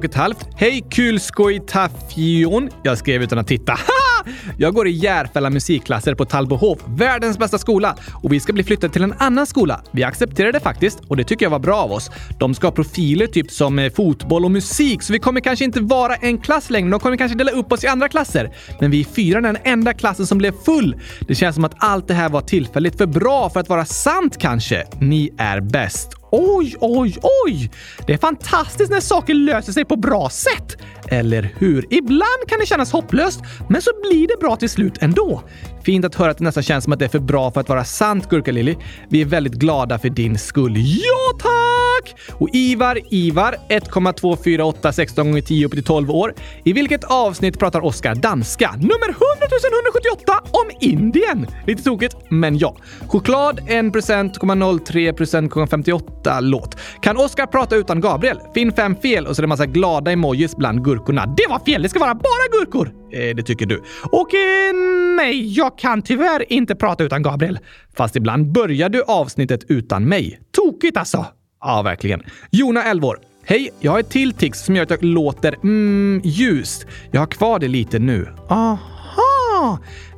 Hej. 0.55 0.83
Jag 2.83 2.97
skrev 2.97 3.23
utan 3.23 3.37
att 3.37 3.47
titta. 3.47 3.73
Jag 4.57 4.73
går 4.73 4.87
i 4.87 4.91
Järfälla 4.91 5.49
musikklasser 5.49 6.15
på 6.15 6.25
Tallbohov, 6.25 6.81
världens 6.87 7.37
bästa 7.37 7.57
skola. 7.57 7.95
Och 8.23 8.33
vi 8.33 8.39
ska 8.39 8.53
bli 8.53 8.63
flyttade 8.63 8.93
till 8.93 9.03
en 9.03 9.13
annan 9.17 9.47
skola. 9.47 9.81
Vi 9.91 10.03
accepterade 10.03 10.51
det 10.51 10.59
faktiskt 10.59 10.99
och 11.07 11.17
det 11.17 11.23
tycker 11.23 11.45
jag 11.45 11.49
var 11.51 11.59
bra 11.59 11.77
av 11.77 11.91
oss. 11.91 12.11
De 12.39 12.53
ska 12.55 12.67
ha 12.67 12.71
profiler 12.71 13.27
typ 13.27 13.51
som 13.51 13.79
eh, 13.79 13.91
fotboll 13.93 14.45
och 14.45 14.51
musik, 14.51 15.01
så 15.01 15.13
vi 15.13 15.19
kommer 15.19 15.41
kanske 15.41 15.65
inte 15.65 15.79
vara 15.79 16.15
en 16.15 16.37
klass 16.37 16.69
längre. 16.69 16.89
De 16.89 16.99
kommer 16.99 17.17
kanske 17.17 17.37
dela 17.37 17.51
upp 17.51 17.71
oss 17.71 17.83
i 17.83 17.87
andra 17.87 18.09
klasser. 18.09 18.51
Men 18.79 18.91
vi 18.91 18.99
är 18.99 19.05
fyra 19.05 19.41
den 19.41 19.57
enda 19.63 19.93
klassen 19.93 20.27
som 20.27 20.37
blev 20.37 20.53
full. 20.65 20.95
Det 21.27 21.35
känns 21.35 21.55
som 21.55 21.65
att 21.65 21.75
allt 21.77 22.07
det 22.07 22.13
här 22.13 22.29
var 22.29 22.41
tillfälligt 22.41 22.97
för 22.97 23.05
bra 23.05 23.49
för 23.49 23.59
att 23.59 23.69
vara 23.69 23.85
sant 23.85 24.37
kanske. 24.37 24.87
Ni 24.99 25.29
är 25.37 25.59
bäst. 25.59 26.21
Oj, 26.31 26.75
oj, 26.79 27.17
oj! 27.45 27.71
Det 28.07 28.13
är 28.13 28.17
fantastiskt 28.17 28.91
när 28.91 28.99
saker 28.99 29.33
löser 29.33 29.73
sig 29.73 29.85
på 29.85 29.95
bra 29.95 30.29
sätt. 30.29 30.77
Eller 31.11 31.49
hur? 31.57 31.85
Ibland 31.89 32.47
kan 32.47 32.59
det 32.59 32.65
kännas 32.65 32.91
hopplöst, 32.91 33.39
men 33.69 33.81
så 33.81 33.91
blir 34.01 34.27
det 34.27 34.39
bra 34.39 34.55
till 34.55 34.69
slut 34.69 34.97
ändå. 35.01 35.43
Fint 35.83 36.05
att 36.05 36.15
höra 36.15 36.31
att 36.31 36.37
det 36.37 36.43
nästan 36.43 36.63
känns 36.63 36.83
som 36.83 36.93
att 36.93 36.99
det 36.99 37.05
är 37.05 37.09
för 37.09 37.19
bra 37.19 37.51
för 37.51 37.61
att 37.61 37.69
vara 37.69 37.83
sant, 37.83 38.29
Gurka-Lilly. 38.29 38.75
Vi 39.09 39.21
är 39.21 39.25
väldigt 39.25 39.53
glada 39.53 39.99
för 39.99 40.09
din 40.09 40.37
skull. 40.37 40.77
Ja, 40.77 41.39
tack! 41.39 42.15
Och 42.31 42.49
Ivar, 42.53 42.99
Ivar, 43.09 43.55
1,248 43.69 44.93
16 44.93 45.27
gånger 45.27 45.41
10 45.41 45.65
upp 45.65 45.71
till 45.71 45.83
12 45.83 46.11
år. 46.11 46.33
I 46.63 46.73
vilket 46.73 47.03
avsnitt 47.03 47.59
pratar 47.59 47.85
Oskar 47.85 48.15
danska? 48.15 48.71
Nummer 48.71 49.09
100 49.09 49.21
178 49.93 50.39
om 50.51 50.69
Indien! 50.79 51.47
Lite 51.67 51.83
tokigt, 51.83 52.15
men 52.29 52.57
ja. 52.57 52.75
Choklad 53.07 53.59
1,03% 53.59 55.49
58% 55.67 56.41
låt. 56.41 56.77
Kan 57.01 57.17
Oskar 57.17 57.45
prata 57.45 57.75
utan 57.75 58.01
Gabriel? 58.01 58.39
Finn 58.53 58.71
fem 58.71 58.95
fel 58.95 59.27
och 59.27 59.35
så 59.35 59.39
är 59.39 59.41
det 59.41 59.47
massa 59.47 59.65
glada 59.65 60.11
emojis 60.11 60.55
bland 60.55 60.83
gurkorna. 61.01 61.25
Det 61.25 61.45
var 61.49 61.59
fel! 61.59 61.81
Det 61.81 61.89
ska 61.89 61.99
vara 61.99 62.15
bara 62.15 62.59
gurkor! 62.59 62.91
Eh, 63.11 63.35
det 63.35 63.43
tycker 63.43 63.65
du. 63.65 63.83
Och 64.11 64.33
eh, 64.33 64.73
nej, 65.17 65.53
jag 65.57 65.77
kan 65.77 66.01
tyvärr 66.01 66.53
inte 66.53 66.75
prata 66.75 67.03
utan 67.03 67.23
Gabriel. 67.23 67.59
Fast 67.95 68.15
ibland 68.15 68.51
börjar 68.51 68.89
du 68.89 69.03
avsnittet 69.03 69.63
utan 69.67 70.05
mig. 70.05 70.39
Tokigt 70.51 70.97
alltså! 70.97 71.25
Ja, 71.61 71.81
verkligen. 71.81 72.23
Jona, 72.51 72.83
11 72.83 73.07
år. 73.07 73.19
Hej, 73.45 73.69
jag 73.79 73.91
har 73.91 73.99
ett 73.99 74.09
till 74.09 74.33
tics 74.33 74.65
som 74.65 74.75
gör 74.75 74.83
att 74.83 74.89
jag 74.89 75.03
låter 75.03 75.55
mm, 75.63 76.21
ljust. 76.23 76.87
Jag 77.11 77.21
har 77.21 77.27
kvar 77.27 77.59
det 77.59 77.67
lite 77.67 77.99
nu. 77.99 78.27
Aha! 78.49 78.90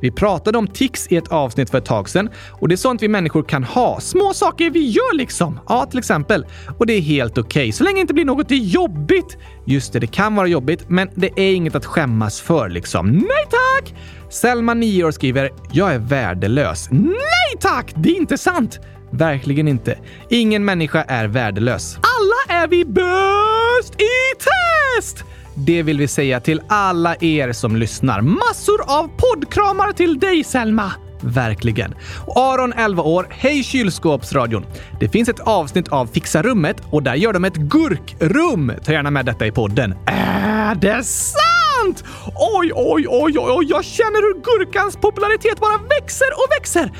Vi 0.00 0.10
pratade 0.10 0.58
om 0.58 0.66
tics 0.66 1.06
i 1.10 1.16
ett 1.16 1.28
avsnitt 1.28 1.70
för 1.70 1.78
ett 1.78 1.84
tag 1.84 2.08
sedan 2.08 2.30
och 2.50 2.68
det 2.68 2.74
är 2.74 2.76
sånt 2.76 3.02
vi 3.02 3.08
människor 3.08 3.42
kan 3.42 3.64
ha. 3.64 4.00
Små 4.00 4.34
saker 4.34 4.70
vi 4.70 4.88
gör 4.88 5.16
liksom. 5.16 5.60
Ja, 5.68 5.86
till 5.86 5.98
exempel. 5.98 6.46
Och 6.78 6.86
det 6.86 6.92
är 6.92 7.00
helt 7.00 7.38
okej, 7.38 7.60
okay, 7.60 7.72
så 7.72 7.84
länge 7.84 7.96
det 7.96 8.00
inte 8.00 8.14
blir 8.14 8.24
något 8.24 8.50
jobbigt. 8.50 9.36
Just 9.66 9.92
det, 9.92 9.98
det 9.98 10.06
kan 10.06 10.34
vara 10.34 10.46
jobbigt, 10.46 10.84
men 10.88 11.10
det 11.14 11.30
är 11.36 11.54
inget 11.54 11.74
att 11.74 11.86
skämmas 11.86 12.40
för 12.40 12.68
liksom. 12.68 13.10
Nej 13.10 13.44
tack! 13.50 13.94
Selma, 14.30 14.74
9 14.74 15.04
år, 15.04 15.10
skriver 15.10 15.50
“Jag 15.72 15.94
är 15.94 15.98
värdelös”. 15.98 16.88
Nej 16.90 17.60
tack! 17.60 17.92
Det 17.96 18.10
är 18.10 18.16
inte 18.16 18.38
sant! 18.38 18.80
Verkligen 19.10 19.68
inte. 19.68 19.98
Ingen 20.28 20.64
människa 20.64 21.02
är 21.02 21.26
värdelös. 21.26 21.96
Alla 21.96 22.60
är 22.62 22.68
vi 22.68 22.84
bäst 22.84 23.94
i 23.94 24.38
test! 24.38 25.24
Det 25.54 25.82
vill 25.82 25.98
vi 25.98 26.08
säga 26.08 26.40
till 26.40 26.60
alla 26.68 27.16
er 27.20 27.52
som 27.52 27.76
lyssnar. 27.76 28.20
Massor 28.20 28.80
av 28.86 29.10
poddkramar 29.16 29.92
till 29.92 30.18
dig, 30.18 30.44
Selma! 30.44 30.92
Verkligen. 31.20 31.94
Aron, 32.36 32.72
11 32.72 33.02
år. 33.02 33.26
Hej 33.30 33.62
kylskåpsradion! 33.62 34.66
Det 35.00 35.08
finns 35.08 35.28
ett 35.28 35.40
avsnitt 35.40 35.88
av 35.88 36.06
Fixa 36.06 36.42
rummet 36.42 36.82
och 36.90 37.02
där 37.02 37.14
gör 37.14 37.32
de 37.32 37.44
ett 37.44 37.56
gurkrum. 37.56 38.72
Ta 38.84 38.92
gärna 38.92 39.10
med 39.10 39.26
detta 39.26 39.46
i 39.46 39.52
podden. 39.52 39.94
Är 40.06 40.74
det 40.74 41.04
sant? 41.04 41.53
Sant! 41.84 42.04
Oj, 42.34 42.72
oj, 42.74 43.06
oj, 43.08 43.38
oj, 43.38 43.66
jag 43.68 43.84
känner 43.84 44.22
hur 44.22 44.34
gurkans 44.42 44.96
popularitet 44.96 45.60
bara 45.60 45.78
växer 45.78 46.26
och 46.36 46.46
växer. 46.58 46.92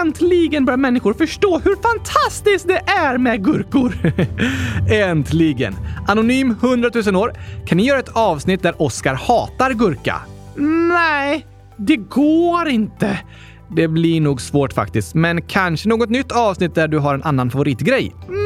Äntligen 0.00 0.64
börjar 0.64 0.76
människor 0.76 1.14
förstå 1.14 1.58
hur 1.58 1.76
fantastiskt 1.82 2.68
det 2.68 2.82
är 2.86 3.18
med 3.18 3.44
gurkor. 3.44 3.92
Äntligen! 4.90 5.76
Anonym 6.08 6.50
100 6.50 6.90
000 7.06 7.16
år. 7.16 7.32
Kan 7.66 7.78
ni 7.78 7.84
göra 7.84 7.98
ett 7.98 8.16
avsnitt 8.16 8.62
där 8.62 8.82
Oscar 8.82 9.14
hatar 9.14 9.72
gurka? 9.72 10.20
Nej, 10.92 11.46
det 11.76 11.96
går 11.96 12.68
inte. 12.68 13.18
Det 13.68 13.88
blir 13.88 14.20
nog 14.20 14.40
svårt 14.40 14.72
faktiskt, 14.72 15.14
men 15.14 15.42
kanske 15.42 15.88
något 15.88 16.10
nytt 16.10 16.32
avsnitt 16.32 16.74
där 16.74 16.88
du 16.88 16.98
har 16.98 17.14
en 17.14 17.22
annan 17.22 17.50
favoritgrej? 17.50 18.14
Mm, 18.28 18.38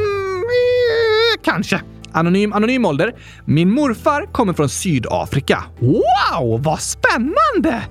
eh, 0.43 1.41
kanske. 1.43 1.81
Anonym, 2.13 2.53
anonym 2.53 2.85
ålder. 2.85 3.15
Min 3.45 3.71
morfar 3.71 4.25
kommer 4.31 4.53
från 4.53 4.69
Sydafrika. 4.69 5.63
Wow, 5.79 6.63
vad 6.63 6.79
spännande! 6.79 7.83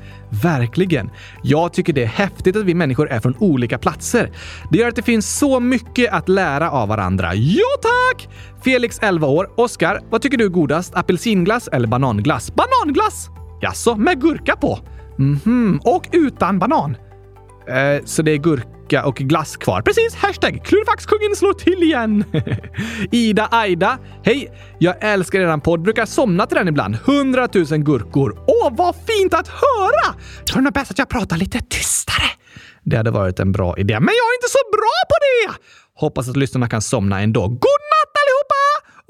Verkligen. 0.42 1.10
Jag 1.42 1.72
tycker 1.72 1.92
det 1.92 2.02
är 2.02 2.06
häftigt 2.06 2.56
att 2.56 2.64
vi 2.64 2.74
människor 2.74 3.10
är 3.10 3.20
från 3.20 3.34
olika 3.38 3.78
platser. 3.78 4.30
Det 4.70 4.78
gör 4.78 4.88
att 4.88 4.96
det 4.96 5.02
finns 5.02 5.38
så 5.38 5.60
mycket 5.60 6.12
att 6.12 6.28
lära 6.28 6.70
av 6.70 6.88
varandra. 6.88 7.34
Ja, 7.34 7.64
tack! 7.82 8.28
Felix, 8.64 8.98
11 9.02 9.26
år. 9.26 9.50
Oskar, 9.56 10.00
vad 10.10 10.22
tycker 10.22 10.38
du 10.38 10.44
är 10.44 10.48
godast? 10.48 10.94
Apelsinglass 10.94 11.68
eller 11.68 11.88
bananglass? 11.88 12.52
Bananglass! 12.54 13.28
Jaså, 13.60 13.96
med 13.96 14.20
gurka 14.20 14.56
på? 14.56 14.78
Mhm, 15.18 15.80
och 15.84 16.08
utan 16.12 16.58
banan? 16.58 16.96
Eh, 17.68 18.04
så 18.04 18.22
det 18.22 18.32
är 18.32 18.36
gurka 18.36 19.04
och 19.04 19.16
glass 19.16 19.56
kvar. 19.56 19.82
Precis! 19.82 20.14
Hashtag 20.14 20.60
klurifaxkungen 20.64 21.36
slår 21.36 21.52
till 21.52 21.82
igen! 21.82 22.24
Ida 23.10 23.48
Aida. 23.50 23.98
Hej! 24.24 24.52
Jag 24.78 24.94
älskar 25.00 25.40
eran 25.40 25.60
podd. 25.60 25.82
Brukar 25.82 26.06
somna 26.06 26.46
till 26.46 26.56
den 26.56 26.68
ibland. 26.68 26.94
100 27.06 27.48
000 27.54 27.64
gurkor. 27.64 28.44
Åh, 28.46 28.68
vad 28.72 28.94
fint 28.96 29.34
att 29.34 29.48
höra! 29.48 30.14
Tror 30.46 30.62
du 30.62 30.70
bäst 30.70 30.90
att 30.90 30.98
jag 30.98 31.08
pratar 31.08 31.36
lite 31.36 31.60
tystare? 31.60 32.26
Det 32.82 32.96
hade 32.96 33.10
varit 33.10 33.40
en 33.40 33.52
bra 33.52 33.78
idé, 33.78 33.94
men 33.94 34.08
jag 34.08 34.26
är 34.32 34.36
inte 34.38 34.48
så 34.48 34.58
bra 34.72 34.98
på 35.08 35.16
det! 35.20 35.58
Hoppas 36.00 36.28
att 36.28 36.36
lyssnarna 36.36 36.68
kan 36.68 36.82
somna 36.82 37.20
ändå. 37.20 37.48
God! 37.48 37.89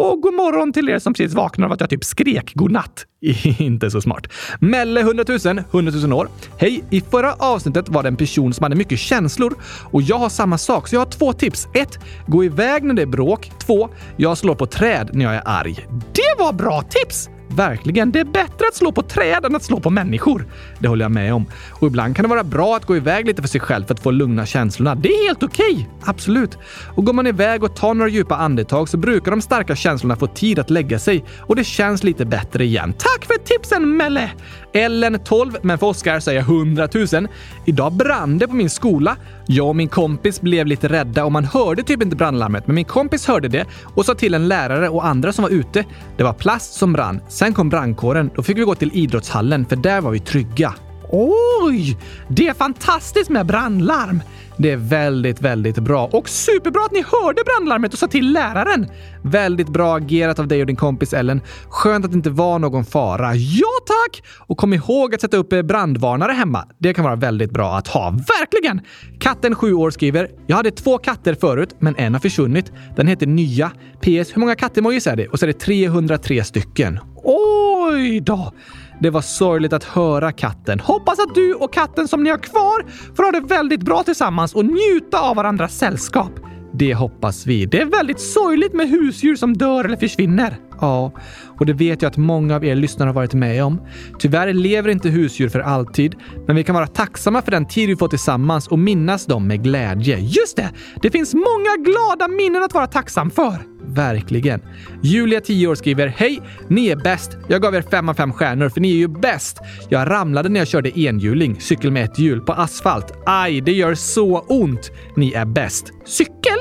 Och 0.01 0.21
god 0.21 0.35
morgon 0.35 0.73
till 0.73 0.89
er 0.89 0.99
som 0.99 1.13
precis 1.13 1.35
vaknade 1.35 1.67
av 1.67 1.73
att 1.73 1.81
jag 1.81 1.91
typ 1.91 2.05
skrek 2.05 2.55
godnatt. 2.55 3.07
Inte 3.59 3.91
så 3.91 4.01
smart. 4.01 4.27
Melle 4.61 5.01
100 5.01 5.25
000, 5.45 5.59
100 5.73 5.93
000 5.93 6.13
år. 6.13 6.29
Hej! 6.59 6.85
I 6.91 7.01
förra 7.01 7.33
avsnittet 7.33 7.89
var 7.89 8.03
det 8.03 8.09
en 8.09 8.17
person 8.17 8.53
som 8.53 8.63
hade 8.63 8.77
mycket 8.77 8.99
känslor 8.99 9.55
och 9.93 10.03
jag 10.03 10.19
har 10.19 10.29
samma 10.29 10.59
sak, 10.59 10.89
så 10.89 10.95
jag 10.95 11.01
har 11.01 11.11
två 11.11 11.33
tips. 11.33 11.69
1. 11.75 11.99
Gå 12.27 12.45
iväg 12.45 12.85
när 12.85 12.95
det 12.95 13.03
är 13.03 13.07
bråk. 13.07 13.51
2. 13.59 13.89
Jag 14.17 14.39
slår 14.39 14.55
på 14.55 14.67
träd 14.67 15.11
när 15.13 15.25
jag 15.25 15.35
är 15.35 15.43
arg. 15.45 15.87
Det 16.13 16.43
var 16.43 16.53
bra 16.53 16.83
tips! 16.83 17.29
Verkligen. 17.55 18.13
Det 18.13 18.21
är 18.21 18.25
bättre 18.25 18.69
att 18.69 18.75
slå 18.75 18.93
på 18.93 19.03
träd 19.03 19.45
än 19.45 19.57
att 19.57 19.63
slå 19.63 19.81
på 19.81 19.91
människor. 19.91 20.47
Det 20.79 20.89
håller 20.89 21.05
jag 21.05 21.13
med 21.13 21.35
om. 21.35 21.47
Och 21.73 21.87
ibland 21.87 22.17
kan 22.17 22.23
det 22.23 22.29
vara 22.29 22.45
bra 22.45 22.77
att 22.77 22.87
gå 22.87 22.97
iväg 22.97 23.27
lite 23.27 23.43
för 23.43 23.49
sig 23.49 23.61
själv 23.61 23.85
för 23.85 23.95
att 23.95 24.03
få 24.03 24.11
lugna 24.11 24.47
känslorna. 24.47 24.95
Det 24.95 25.09
är 25.09 25.27
helt 25.27 25.43
okej. 25.43 25.73
Okay. 25.73 25.85
Absolut. 26.05 26.59
Och 26.95 27.05
går 27.05 27.13
man 27.13 27.27
iväg 27.27 27.65
och 27.65 27.77
tar 27.77 27.95
några 27.95 28.11
djupa 28.11 28.37
andetag 28.37 28.89
så 28.89 28.97
brukar 28.97 29.31
de 29.31 29.43
starka 29.43 29.77
känslorna 29.77 30.17
få 30.17 30.27
tid 30.27 30.59
att 30.59 30.71
lägga 30.71 30.99
sig 30.99 31.25
och 31.41 31.57
det 31.57 31.65
känns 31.65 32.05
lite 32.05 32.25
bättre 32.25 32.65
igen. 32.65 32.93
Tack 32.93 33.25
för 33.25 33.35
tipsen 33.45 33.97
Melle! 33.97 34.31
Ellen 34.73 35.19
12, 35.19 35.53
men 35.63 35.79
för 35.79 35.87
Oskar 35.87 36.21
säger 36.21 36.41
jag 36.41 36.49
100 36.49 36.89
000. 37.13 37.29
Idag 37.65 37.93
brann 37.93 38.39
det 38.39 38.49
på 38.49 38.55
min 38.55 38.71
skola. 38.71 39.17
Jag 39.47 39.69
och 39.69 39.77
min 39.77 39.89
kompis 39.89 40.41
blev 40.41 40.67
lite 40.67 40.89
rädda 40.89 41.25
och 41.25 41.33
man 41.33 41.45
hörde 41.45 41.83
typ 41.83 42.03
inte 42.03 42.17
brandlarmet, 42.17 42.67
men 42.67 42.75
min 42.75 42.85
kompis 42.85 43.27
hörde 43.27 43.49
det 43.49 43.67
och 43.95 44.05
sa 44.05 44.15
till 44.15 44.35
en 44.35 44.49
lärare 44.49 44.89
och 44.89 45.07
andra 45.07 45.33
som 45.33 45.43
var 45.43 45.51
ute. 45.51 45.85
Det 46.17 46.23
var 46.23 46.33
plast 46.33 46.75
som 46.75 46.93
brann. 46.93 47.21
Sen 47.29 47.55
kom 47.55 47.69
brandkåren. 47.69 48.31
Då 48.35 48.43
fick 48.43 48.59
vi 48.59 48.63
gå 48.63 48.75
till 48.75 48.91
idrottshallen, 48.95 49.67
för 49.67 49.77
där 49.77 50.01
var 50.01 50.11
vi 50.11 50.21
trygga. 50.21 50.75
Oj! 51.13 51.99
Det 52.29 52.49
är 52.49 52.55
fantastiskt 52.55 53.31
med 53.31 53.47
brandlarm! 53.47 54.23
Det 54.57 54.71
är 54.71 54.77
väldigt, 54.77 55.41
väldigt 55.41 55.79
bra. 55.79 56.09
Och 56.13 56.29
superbra 56.29 56.85
att 56.85 56.93
ni 56.93 57.05
hörde 57.07 57.43
brandlarmet 57.45 57.93
och 57.93 57.99
sa 57.99 58.07
till 58.07 58.33
läraren! 58.33 58.87
Väldigt 59.23 59.69
bra 59.69 59.97
agerat 59.97 60.39
av 60.39 60.49
dig 60.49 60.61
och 60.61 60.67
din 60.67 60.77
kompis 60.77 61.13
Ellen. 61.15 61.41
Skönt 61.69 62.05
att 62.05 62.11
det 62.11 62.17
inte 62.17 62.31
var 62.31 62.59
någon 62.59 62.85
fara. 62.85 63.35
Ja, 63.35 63.69
tack! 63.87 64.23
Och 64.39 64.57
kom 64.57 64.73
ihåg 64.73 65.15
att 65.15 65.21
sätta 65.21 65.37
upp 65.37 65.53
eh, 65.53 65.63
brandvarnare 65.63 66.33
hemma. 66.33 66.69
Det 66.79 66.95
kan 66.95 67.05
vara 67.05 67.17
väldigt 67.17 67.51
bra 67.51 67.77
att 67.77 67.89
ha. 67.89 68.11
Verkligen! 68.11 68.81
Katten 69.19 69.55
7 69.55 69.75
år 69.75 69.91
skriver 69.91 70.29
“Jag 70.47 70.57
hade 70.57 70.71
två 70.71 70.99
katter 70.99 71.35
förut, 71.35 71.77
men 71.79 71.97
en 71.97 72.13
har 72.15 72.21
försvunnit. 72.21 72.73
Den 72.97 73.07
heter 73.07 73.27
Nya. 73.27 73.71
PS. 74.01 74.37
Hur 74.37 74.39
många 74.39 74.55
kattemojis 74.55 75.07
är 75.07 75.17
det?” 75.17 75.29
Och 75.29 75.39
så 75.39 75.45
är 75.45 75.47
det 75.47 75.59
303 75.59 76.45
stycken. 76.45 76.99
Oj 77.25 78.21
då! 78.21 78.53
Det 79.01 79.11
var 79.11 79.21
sorgligt 79.21 79.73
att 79.73 79.85
höra 79.85 80.33
katten. 80.33 80.81
Hoppas 80.81 81.19
att 81.19 81.35
du 81.35 81.55
och 81.55 81.73
katten 81.73 82.09
som 82.09 82.23
ni 82.23 82.31
har 82.31 82.39
kvar 82.39 82.87
får 83.17 83.23
ha 83.23 83.31
det 83.31 83.41
väldigt 83.41 83.81
bra 83.81 84.03
tillsammans 84.03 84.55
och 84.55 84.65
njuta 84.65 85.21
av 85.21 85.37
varandras 85.37 85.79
sällskap. 85.79 86.33
Det 86.73 86.95
hoppas 86.95 87.47
vi. 87.47 87.67
Det 87.67 87.81
är 87.81 87.87
väldigt 87.87 88.21
sorgligt 88.21 88.73
med 88.73 88.89
husdjur 88.89 89.37
som 89.37 89.57
dör 89.57 89.85
eller 89.85 89.97
försvinner. 89.97 90.70
Ja, 90.81 91.13
och 91.59 91.67
det 91.67 91.73
vet 91.73 92.03
jag 92.03 92.11
att 92.11 92.17
många 92.17 92.57
av 92.57 92.65
er 92.65 92.75
lyssnare 92.75 93.09
har 93.09 93.15
varit 93.15 93.35
med 93.35 93.65
om. 93.65 93.81
Tyvärr 94.19 94.53
lever 94.53 94.89
inte 94.89 95.09
husdjur 95.09 95.49
för 95.49 95.61
alltid, 95.61 96.15
men 96.47 96.57
vi 96.57 96.65
kan 96.65 96.75
vara 96.75 96.87
tacksamma 96.87 97.43
för 97.43 97.51
den 97.51 97.67
tid 97.67 97.89
vi 97.89 97.97
fått 97.97 98.11
tillsammans 98.11 98.69
och 98.69 98.79
minnas 98.79 99.27
dem 99.27 99.47
med 99.47 99.63
glädje. 99.65 100.19
Just 100.19 100.57
det! 100.57 100.71
Det 101.03 101.11
finns 101.11 101.35
många 101.35 101.77
glada 101.85 102.29
minnen 102.29 102.63
att 102.63 102.75
vara 102.75 102.87
tacksam 102.87 103.31
för. 103.31 103.59
Verkligen. 103.87 104.61
Julia, 105.03 105.41
10 105.41 105.67
år, 105.67 105.75
skriver 105.75 106.07
Hej! 106.07 106.43
Ni 106.69 106.89
är 106.89 106.97
bäst. 106.97 107.37
Jag 107.49 107.63
gav 107.63 107.75
er 107.75 107.83
fem 107.83 108.09
av 108.09 108.15
fem 108.15 108.33
stjärnor 108.33 108.69
för 108.69 108.81
ni 108.81 108.91
är 108.91 108.97
ju 108.97 109.09
bäst. 109.09 109.59
Jag 109.89 110.11
ramlade 110.11 110.49
när 110.49 110.61
jag 110.61 110.69
körde 110.69 111.01
enhjuling, 111.01 111.61
cykel 111.61 111.91
med 111.91 112.05
ett 112.05 112.19
hjul, 112.19 112.41
på 112.41 112.53
asfalt. 112.53 113.13
Aj, 113.27 113.61
det 113.61 113.73
gör 113.73 113.95
så 113.95 114.39
ont. 114.39 114.91
Ni 115.17 115.33
är 115.33 115.45
bäst. 115.45 115.85
Cykel? 116.05 116.59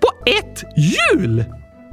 På 0.00 0.30
ett 0.30 0.64
hjul? 0.76 1.44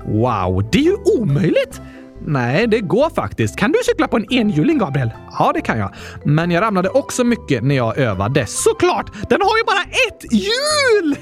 Wow, 0.10 0.70
det 0.72 0.78
är 0.78 0.84
ju 0.84 0.96
omöjligt! 1.20 1.82
Nej, 2.26 2.68
det 2.68 2.80
går 2.80 3.10
faktiskt. 3.10 3.56
Kan 3.56 3.72
du 3.72 3.80
cykla 3.86 4.08
på 4.08 4.18
en 4.18 4.34
enhjuling, 4.34 4.78
Gabriel? 4.78 5.12
Ja, 5.40 5.52
det 5.54 5.62
kan 5.62 5.80
jag. 5.80 5.94
Men 6.24 6.52
jag 6.52 6.62
ramlade 6.62 6.90
också 6.90 7.24
mycket 7.24 7.64
när 7.64 7.76
jag 7.76 7.98
övade. 7.98 8.46
Såklart! 8.48 9.30
Den 9.30 9.42
har 9.42 9.58
ju 9.58 9.64
bara 9.64 9.84
ett 9.84 10.34
hjul! 10.34 11.16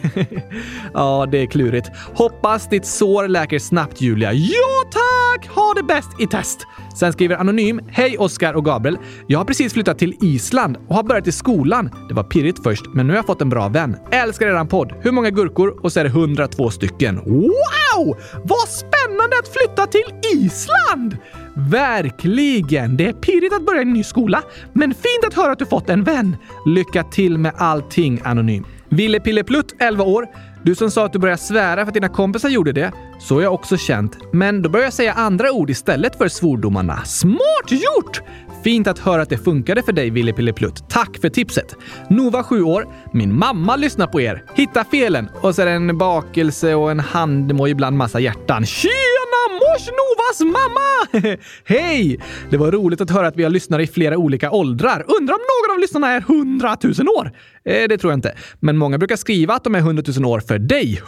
ja, 0.93 1.27
det 1.31 1.37
är 1.37 1.45
klurigt. 1.45 1.89
Hoppas 2.13 2.69
ditt 2.69 2.85
sår 2.85 3.27
läker 3.27 3.59
snabbt, 3.59 4.01
Julia. 4.01 4.33
Ja, 4.33 4.83
tack! 4.91 5.47
Ha 5.55 5.73
det 5.73 5.83
bäst 5.83 6.09
i 6.19 6.27
test! 6.27 6.59
Sen 6.99 7.13
skriver 7.13 7.35
Anonym. 7.35 7.81
Hej 7.87 8.17
Oskar 8.17 8.53
och 8.53 8.65
Gabriel. 8.65 8.97
Jag 9.27 9.39
har 9.39 9.45
precis 9.45 9.73
flyttat 9.73 9.99
till 9.99 10.15
Island 10.21 10.77
och 10.87 10.95
har 10.95 11.03
börjat 11.03 11.27
i 11.27 11.31
skolan. 11.31 11.89
Det 12.07 12.13
var 12.13 12.23
pirrigt 12.23 12.63
först, 12.63 12.85
men 12.93 13.07
nu 13.07 13.13
har 13.13 13.17
jag 13.17 13.25
fått 13.25 13.41
en 13.41 13.49
bra 13.49 13.67
vän. 13.67 13.97
Älskar 14.11 14.47
eran 14.47 14.67
podd. 14.67 14.93
Hur 15.01 15.11
många 15.11 15.29
gurkor? 15.29 15.79
Och 15.83 15.91
så 15.93 15.99
är 15.99 16.03
det 16.03 16.09
102 16.09 16.69
stycken. 16.69 17.15
Wow! 17.15 18.17
Vad 18.43 18.69
spännande 18.69 19.39
att 19.39 19.47
flytta 19.47 19.87
till 19.87 20.05
Island! 20.33 21.17
Verkligen! 21.53 22.97
Det 22.97 23.05
är 23.05 23.13
pirrigt 23.13 23.53
att 23.53 23.65
börja 23.65 23.79
i 23.79 23.81
en 23.81 23.93
ny 23.93 24.03
skola, 24.03 24.43
men 24.73 24.93
fint 24.93 25.25
att 25.27 25.33
höra 25.33 25.51
att 25.51 25.59
du 25.59 25.65
fått 25.65 25.89
en 25.89 26.03
vän. 26.03 26.37
Lycka 26.65 27.03
till 27.03 27.37
med 27.37 27.53
allting, 27.57 28.21
Anonym. 28.23 28.65
Ville 28.89 29.19
Pille 29.19 29.43
Plutt, 29.43 29.75
11 29.79 30.03
år. 30.03 30.27
Du 30.67 30.75
som 30.75 30.91
sa 30.91 31.05
att 31.05 31.13
du 31.13 31.19
började 31.19 31.41
svära 31.41 31.75
för 31.75 31.87
att 31.87 31.93
dina 31.93 32.09
kompisar 32.09 32.49
gjorde 32.49 32.71
det. 32.71 32.91
Så 33.19 33.35
har 33.35 33.41
jag 33.41 33.53
också 33.53 33.77
känt. 33.77 34.17
Men 34.31 34.61
då 34.61 34.69
börjar 34.69 34.85
jag 34.85 34.93
säga 34.93 35.13
andra 35.13 35.51
ord 35.51 35.69
istället 35.69 36.15
för 36.17 36.27
svordomarna. 36.27 37.05
Smart 37.05 37.71
gjort! 37.71 38.21
Fint 38.63 38.87
att 38.87 38.99
höra 38.99 39.21
att 39.21 39.29
det 39.29 39.37
funkade 39.37 39.83
för 39.83 39.91
dig, 39.91 40.09
Ville 40.09 40.33
Pille 40.33 40.53
Plutt. 40.53 40.89
Tack 40.89 41.17
för 41.21 41.29
tipset! 41.29 41.75
Nova, 42.09 42.43
7 42.43 42.63
år. 42.63 42.87
Min 43.13 43.37
mamma 43.37 43.75
lyssnar 43.75 44.07
på 44.07 44.21
er. 44.21 44.43
Hitta 44.55 44.83
felen. 44.83 45.29
Och 45.41 45.55
så 45.55 45.61
är 45.61 45.65
det 45.65 45.71
en 45.71 45.97
bakelse 45.97 46.75
och 46.75 46.91
en 46.91 46.99
hand 46.99 47.59
och 47.59 47.69
ibland 47.69 47.97
massa 47.97 48.19
hjärtan. 48.19 48.65
Tjena 48.65 49.16
Anna 49.27 49.55
Morsnovas 49.59 50.39
mamma! 50.41 51.37
Hej! 51.65 52.19
Det 52.49 52.57
var 52.57 52.71
roligt 52.71 53.01
att 53.01 53.09
höra 53.09 53.27
att 53.27 53.35
vi 53.35 53.43
har 53.43 53.49
lyssnare 53.49 53.83
i 53.83 53.87
flera 53.87 54.17
olika 54.17 54.51
åldrar. 54.51 55.05
Undrar 55.07 55.33
om 55.33 55.41
någon 55.41 55.75
av 55.75 55.79
lyssnarna 55.79 56.11
är 56.11 56.21
100 56.21 56.77
000 56.83 56.93
år? 57.17 57.31
Eh, 57.65 57.87
det 57.89 57.97
tror 57.97 58.11
jag 58.11 58.17
inte. 58.17 58.35
Men 58.59 58.77
många 58.77 58.97
brukar 58.97 59.15
skriva 59.15 59.53
att 59.53 59.63
de 59.63 59.75
är 59.75 59.79
100 59.79 60.03
000 60.17 60.25
år 60.25 60.39
för 60.39 60.59
dig. 60.59 61.01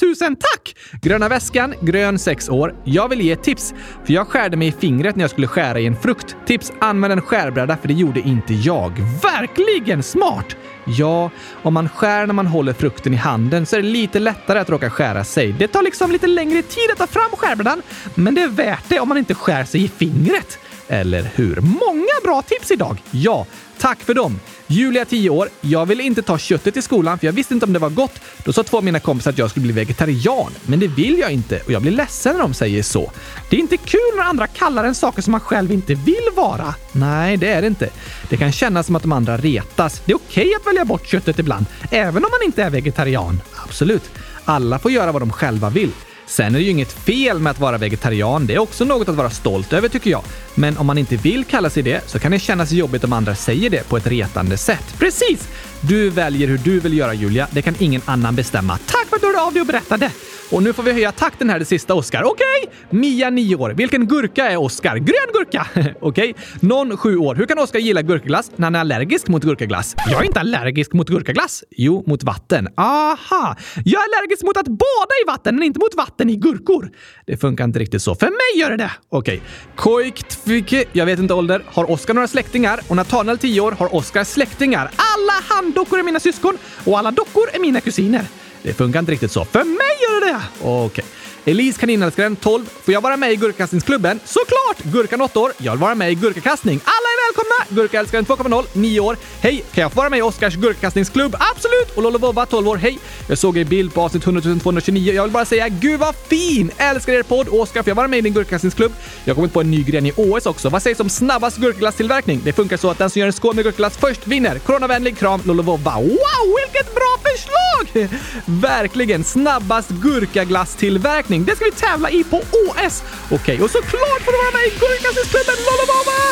100 0.00 0.26
000 0.28 0.36
tack! 0.36 0.76
Gröna 1.02 1.28
väskan, 1.28 1.74
grön 1.80 2.18
6 2.18 2.48
år. 2.48 2.74
Jag 2.84 3.08
vill 3.08 3.20
ge 3.20 3.32
ett 3.32 3.42
tips, 3.42 3.74
för 4.04 4.12
jag 4.12 4.28
skärde 4.28 4.56
mig 4.56 4.68
i 4.68 4.72
fingret 4.72 5.16
när 5.16 5.22
jag 5.22 5.30
skulle 5.30 5.46
skära 5.46 5.80
i 5.80 5.86
en 5.86 5.96
frukt. 5.96 6.36
Tips, 6.46 6.72
använd 6.78 7.12
en 7.12 7.20
skärbräda 7.22 7.76
för 7.76 7.88
det 7.88 7.94
gjorde 7.94 8.20
inte 8.20 8.54
jag. 8.54 8.92
Verkligen 9.22 10.02
smart! 10.02 10.56
Ja, 10.86 11.30
om 11.62 11.74
man 11.74 11.88
skär 11.88 12.26
när 12.26 12.34
man 12.34 12.46
håller 12.46 12.72
frukten 12.72 13.14
i 13.14 13.16
handen 13.16 13.66
så 13.66 13.76
är 13.76 13.82
det 13.82 13.88
lite 13.88 14.18
lättare 14.18 14.58
att 14.58 14.70
råka 14.70 14.90
skära 14.90 15.24
sig. 15.24 15.52
Det 15.52 15.68
tar 15.68 15.82
liksom 15.82 16.12
lite 16.12 16.26
längre 16.26 16.62
tid 16.62 16.90
att 16.92 16.98
ta 16.98 17.06
fram 17.06 17.30
skärbrädan, 17.30 17.82
men 18.14 18.34
det 18.34 18.42
är 18.42 18.48
värt 18.48 18.84
det 18.88 19.00
om 19.00 19.08
man 19.08 19.18
inte 19.18 19.34
skär 19.34 19.64
sig 19.64 19.84
i 19.84 19.88
fingret. 19.88 20.58
Eller 20.88 21.30
hur? 21.34 21.60
Många 21.60 22.14
bra 22.24 22.42
tips 22.42 22.70
idag! 22.70 23.02
Ja, 23.10 23.46
tack 23.84 24.00
för 24.00 24.14
dem! 24.14 24.40
Julia, 24.66 25.04
10 25.04 25.30
år. 25.30 25.48
Jag 25.60 25.86
ville 25.86 26.02
inte 26.02 26.22
ta 26.22 26.38
köttet 26.38 26.76
i 26.76 26.82
skolan 26.82 27.18
för 27.18 27.26
jag 27.26 27.32
visste 27.32 27.54
inte 27.54 27.66
om 27.66 27.72
det 27.72 27.78
var 27.78 27.90
gott. 27.90 28.20
Då 28.44 28.52
sa 28.52 28.62
två 28.62 28.76
av 28.76 28.84
mina 28.84 29.00
kompisar 29.00 29.30
att 29.30 29.38
jag 29.38 29.50
skulle 29.50 29.62
bli 29.62 29.72
vegetarian. 29.72 30.52
Men 30.66 30.80
det 30.80 30.86
vill 30.86 31.18
jag 31.18 31.30
inte 31.30 31.60
och 31.60 31.72
jag 31.72 31.82
blir 31.82 31.92
ledsen 31.92 32.32
när 32.32 32.42
de 32.42 32.54
säger 32.54 32.82
så. 32.82 33.12
Det 33.50 33.56
är 33.56 33.60
inte 33.60 33.76
kul 33.76 34.00
när 34.16 34.22
andra 34.22 34.46
kallar 34.46 34.84
en 34.84 34.94
saker 34.94 35.22
som 35.22 35.30
man 35.30 35.40
själv 35.40 35.72
inte 35.72 35.94
vill 35.94 36.28
vara. 36.36 36.74
Nej, 36.92 37.36
det 37.36 37.48
är 37.48 37.60
det 37.60 37.66
inte. 37.66 37.90
Det 38.28 38.36
kan 38.36 38.52
kännas 38.52 38.86
som 38.86 38.96
att 38.96 39.02
de 39.02 39.12
andra 39.12 39.36
retas. 39.36 40.02
Det 40.04 40.12
är 40.12 40.16
okej 40.16 40.52
att 40.60 40.66
välja 40.66 40.84
bort 40.84 41.06
köttet 41.06 41.38
ibland, 41.38 41.66
även 41.90 42.24
om 42.24 42.30
man 42.30 42.46
inte 42.46 42.62
är 42.62 42.70
vegetarian. 42.70 43.40
Absolut. 43.64 44.10
Alla 44.44 44.78
får 44.78 44.90
göra 44.90 45.12
vad 45.12 45.22
de 45.22 45.32
själva 45.32 45.70
vill. 45.70 45.90
Sen 46.26 46.54
är 46.54 46.58
det 46.58 46.64
ju 46.64 46.70
inget 46.70 46.92
fel 46.92 47.38
med 47.38 47.50
att 47.50 47.60
vara 47.60 47.78
vegetarian. 47.78 48.46
Det 48.46 48.54
är 48.54 48.58
också 48.58 48.84
något 48.84 49.08
att 49.08 49.16
vara 49.16 49.30
stolt 49.30 49.72
över 49.72 49.88
tycker 49.88 50.10
jag. 50.10 50.22
Men 50.54 50.78
om 50.78 50.86
man 50.86 50.98
inte 50.98 51.16
vill 51.16 51.44
kalla 51.44 51.70
sig 51.70 51.82
det 51.82 52.10
så 52.10 52.18
kan 52.18 52.32
det 52.32 52.38
kännas 52.38 52.72
jobbigt 52.72 53.04
om 53.04 53.12
andra 53.12 53.34
säger 53.34 53.70
det 53.70 53.88
på 53.88 53.96
ett 53.96 54.06
retande 54.06 54.56
sätt. 54.56 54.94
Precis! 54.98 55.48
Du 55.80 56.10
väljer 56.10 56.48
hur 56.48 56.58
du 56.58 56.80
vill 56.80 56.98
göra 56.98 57.14
Julia. 57.14 57.48
Det 57.50 57.62
kan 57.62 57.74
ingen 57.78 58.02
annan 58.04 58.34
bestämma. 58.34 58.78
Tack 58.86 59.06
för 59.08 59.16
att 59.16 59.22
du 59.22 59.26
hörde 59.26 59.40
av 59.40 59.52
dig 59.52 59.60
och 59.60 59.66
berättade! 59.66 60.10
Och 60.50 60.62
nu 60.62 60.72
får 60.72 60.82
vi 60.82 60.92
höja 60.92 61.12
takten 61.12 61.50
här 61.50 61.58
det 61.58 61.64
sista 61.64 61.94
Oscar. 61.94 62.22
Okej? 62.22 62.46
Okay. 62.62 62.98
Mia, 63.00 63.30
9 63.30 63.56
år. 63.56 63.70
Vilken 63.70 64.06
gurka 64.06 64.50
är 64.50 64.56
Oscar? 64.56 64.96
Grön 64.96 65.32
gurka! 65.32 65.66
Okej. 66.00 66.30
Okay. 66.30 66.34
Någon, 66.60 66.96
7 66.96 67.16
år. 67.16 67.34
Hur 67.34 67.46
kan 67.46 67.58
Oscar 67.58 67.78
gilla 67.78 68.02
gurkaglass 68.02 68.50
när 68.56 68.66
han 68.66 68.74
är 68.74 68.80
allergisk 68.80 69.28
mot 69.28 69.44
gurkaglass? 69.44 69.94
Jag 70.10 70.20
är 70.20 70.24
inte 70.24 70.40
allergisk 70.40 70.92
mot 70.92 71.08
gurkaglass. 71.08 71.64
Jo, 71.70 72.04
mot 72.06 72.22
vatten. 72.22 72.68
Aha! 72.76 73.56
Jag 73.84 74.02
är 74.02 74.18
allergisk 74.18 74.42
mot 74.42 74.56
att 74.56 74.68
bada 74.68 75.14
i 75.24 75.26
vatten, 75.26 75.54
men 75.54 75.64
inte 75.64 75.78
mot 75.78 75.94
vatten 75.94 76.30
i 76.30 76.36
gurkor. 76.36 76.90
Det 77.26 77.36
funkar 77.36 77.64
inte 77.64 77.78
riktigt 77.78 78.02
så. 78.02 78.14
För 78.14 78.26
mig 78.26 78.60
gör 78.60 78.70
det 78.70 78.76
det! 78.76 78.90
Okej. 79.08 79.36
Okay. 79.36 79.46
Koik 79.76 80.88
jag 80.92 81.06
vet 81.06 81.18
inte 81.18 81.34
ålder, 81.34 81.62
har 81.66 81.90
Oscar 81.90 82.14
några 82.14 82.28
släktingar 82.28 82.80
och 82.88 82.96
Nathanael 82.96 83.38
10 83.38 83.60
år 83.60 83.72
har 83.72 83.94
Oscar 83.94 84.24
släktingar. 84.24 84.90
Alla 84.96 85.54
handdockor 85.54 85.98
är 85.98 86.02
mina 86.02 86.20
syskon 86.20 86.58
och 86.84 86.98
alla 86.98 87.10
dockor 87.10 87.44
är 87.52 87.60
mina 87.60 87.80
kusiner. 87.80 88.22
Det 88.64 88.72
funkar 88.72 89.00
inte 89.00 89.12
riktigt 89.12 89.32
så. 89.32 89.44
För 89.44 89.64
mig 89.64 89.96
gör 90.02 90.20
det 90.20 90.32
det! 90.32 90.42
Okej. 90.60 90.86
Okay. 90.86 91.04
Elise 91.52 91.80
kaninälskaren 91.80 92.36
12. 92.36 92.64
Får 92.84 92.94
jag 92.94 93.00
vara 93.00 93.16
med 93.16 93.32
i 93.32 93.36
gurkakastningsklubben? 93.36 94.20
Såklart! 94.24 94.92
Gurkan 94.92 95.20
8 95.20 95.40
år. 95.40 95.52
Jag 95.58 95.72
vill 95.72 95.80
vara 95.80 95.94
med 95.94 96.12
i 96.12 96.14
gurkakastning. 96.14 96.80
Alla 96.84 97.13
välkomna! 97.34 97.82
Gurkaälskaren 97.82 98.26
2.0 98.26 98.64
9 98.72 99.00
år. 99.00 99.16
Hej! 99.40 99.64
Kan 99.72 99.82
jag 99.82 99.92
få 99.92 99.96
vara 99.96 100.10
med 100.10 100.18
i 100.18 100.22
Oscars 100.22 100.56
gurkakastningsklubb? 100.56 101.36
Absolut! 101.40 101.96
Och 101.96 102.02
Lolovova 102.02 102.46
12 102.46 102.68
år. 102.68 102.76
Hej! 102.76 102.98
Jag 103.28 103.38
såg 103.38 103.58
er 103.58 103.64
bild 103.64 103.94
på 103.94 104.02
avsnitt 104.02 104.24
100 104.24 104.40
229. 104.62 105.12
Jag 105.12 105.22
vill 105.22 105.32
bara 105.32 105.44
säga 105.44 105.68
gud 105.68 106.00
vad 106.00 106.14
fin! 106.14 106.70
Älskar 106.78 107.12
er 107.12 107.22
podd! 107.22 107.48
Oskar, 107.48 107.82
får 107.82 107.90
jag 107.90 107.94
vara 107.94 108.08
med 108.08 108.18
i 108.18 108.22
din 108.22 108.34
gurkakastningsklubb? 108.34 108.92
Jag 109.24 109.34
har 109.34 109.36
kommit 109.36 109.52
på 109.52 109.60
en 109.60 109.70
ny 109.70 109.82
gren 109.82 110.06
i 110.06 110.12
OS 110.16 110.46
också. 110.46 110.68
Vad 110.68 110.82
sägs 110.82 111.00
om 111.00 111.10
snabbast 111.10 111.56
gurkaglasstillverkning? 111.56 112.40
Det 112.44 112.52
funkar 112.52 112.76
så 112.76 112.90
att 112.90 112.98
den 112.98 113.10
som 113.10 113.20
gör 113.20 113.26
en 113.26 113.32
skål 113.32 113.54
med 113.54 113.64
gurkaglass 113.64 113.96
först 113.96 114.26
vinner. 114.26 114.58
Coronavänlig 114.58 115.18
kram 115.18 115.40
Lolovova. 115.44 115.94
Wow, 115.94 116.56
vilket 116.64 116.94
bra 116.94 117.18
förslag! 117.22 118.08
Verkligen 118.44 119.24
snabbast 119.24 119.90
gurkaglasstillverkning. 119.90 121.44
Det 121.44 121.56
ska 121.56 121.64
vi 121.64 121.70
tävla 121.70 122.10
i 122.10 122.24
på 122.24 122.36
OS! 122.36 123.02
Okej, 123.24 123.36
okay, 123.36 123.58
och 123.60 123.70
såklart 123.70 124.22
får 124.24 124.32
du 124.32 124.38
vara 124.38 124.52
med 124.52 124.66
i 124.66 124.70
Gurkastningsklubben 124.70 125.54
Lollababa! 125.66 126.24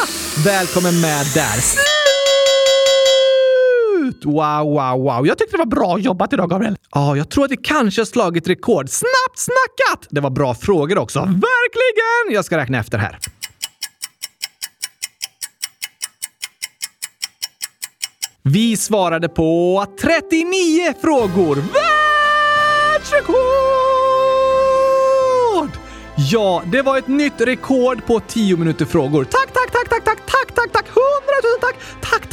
Välkommen 0.45 0.91
med 1.00 1.26
där! 1.35 1.61
Slut! 1.61 1.83
Wow, 4.24 4.64
wow, 4.64 5.02
wow. 5.02 5.26
Jag 5.26 5.38
tyckte 5.38 5.57
det 5.57 5.59
var 5.59 5.66
bra 5.66 5.98
jobbat 5.98 6.33
idag, 6.33 6.50
Gabriel. 6.50 6.76
Ja, 6.94 7.00
ah, 7.00 7.16
jag 7.16 7.31
tror 7.31 7.44
att 7.44 7.50
vi 7.50 7.57
kanske 7.57 8.00
har 8.00 8.07
slagit 8.07 8.48
rekord. 8.48 8.88
Snabbt 8.88 9.38
snackat! 9.38 10.07
Det 10.11 10.20
var 10.20 10.31
bra 10.31 10.55
frågor 10.55 10.98
också. 10.98 11.20
Verkligen! 11.20 12.35
Jag 12.35 12.44
ska 12.44 12.57
räkna 12.57 12.78
efter 12.78 12.98
här. 12.98 13.18
Vi 18.42 18.76
svarade 18.76 19.28
på 19.28 19.87
39 20.00 20.94
frågor. 21.00 21.57
Världsrekord! 21.57 21.72
Ja, 26.16 26.62
det 26.66 26.83
var 26.83 26.98
ett 26.98 27.09
nytt 27.09 27.40
rekord 27.40 28.07
på 28.07 28.20
10 28.20 28.57
minuter 28.57 28.85
frågor. 28.85 29.24
Tack, 29.24 29.41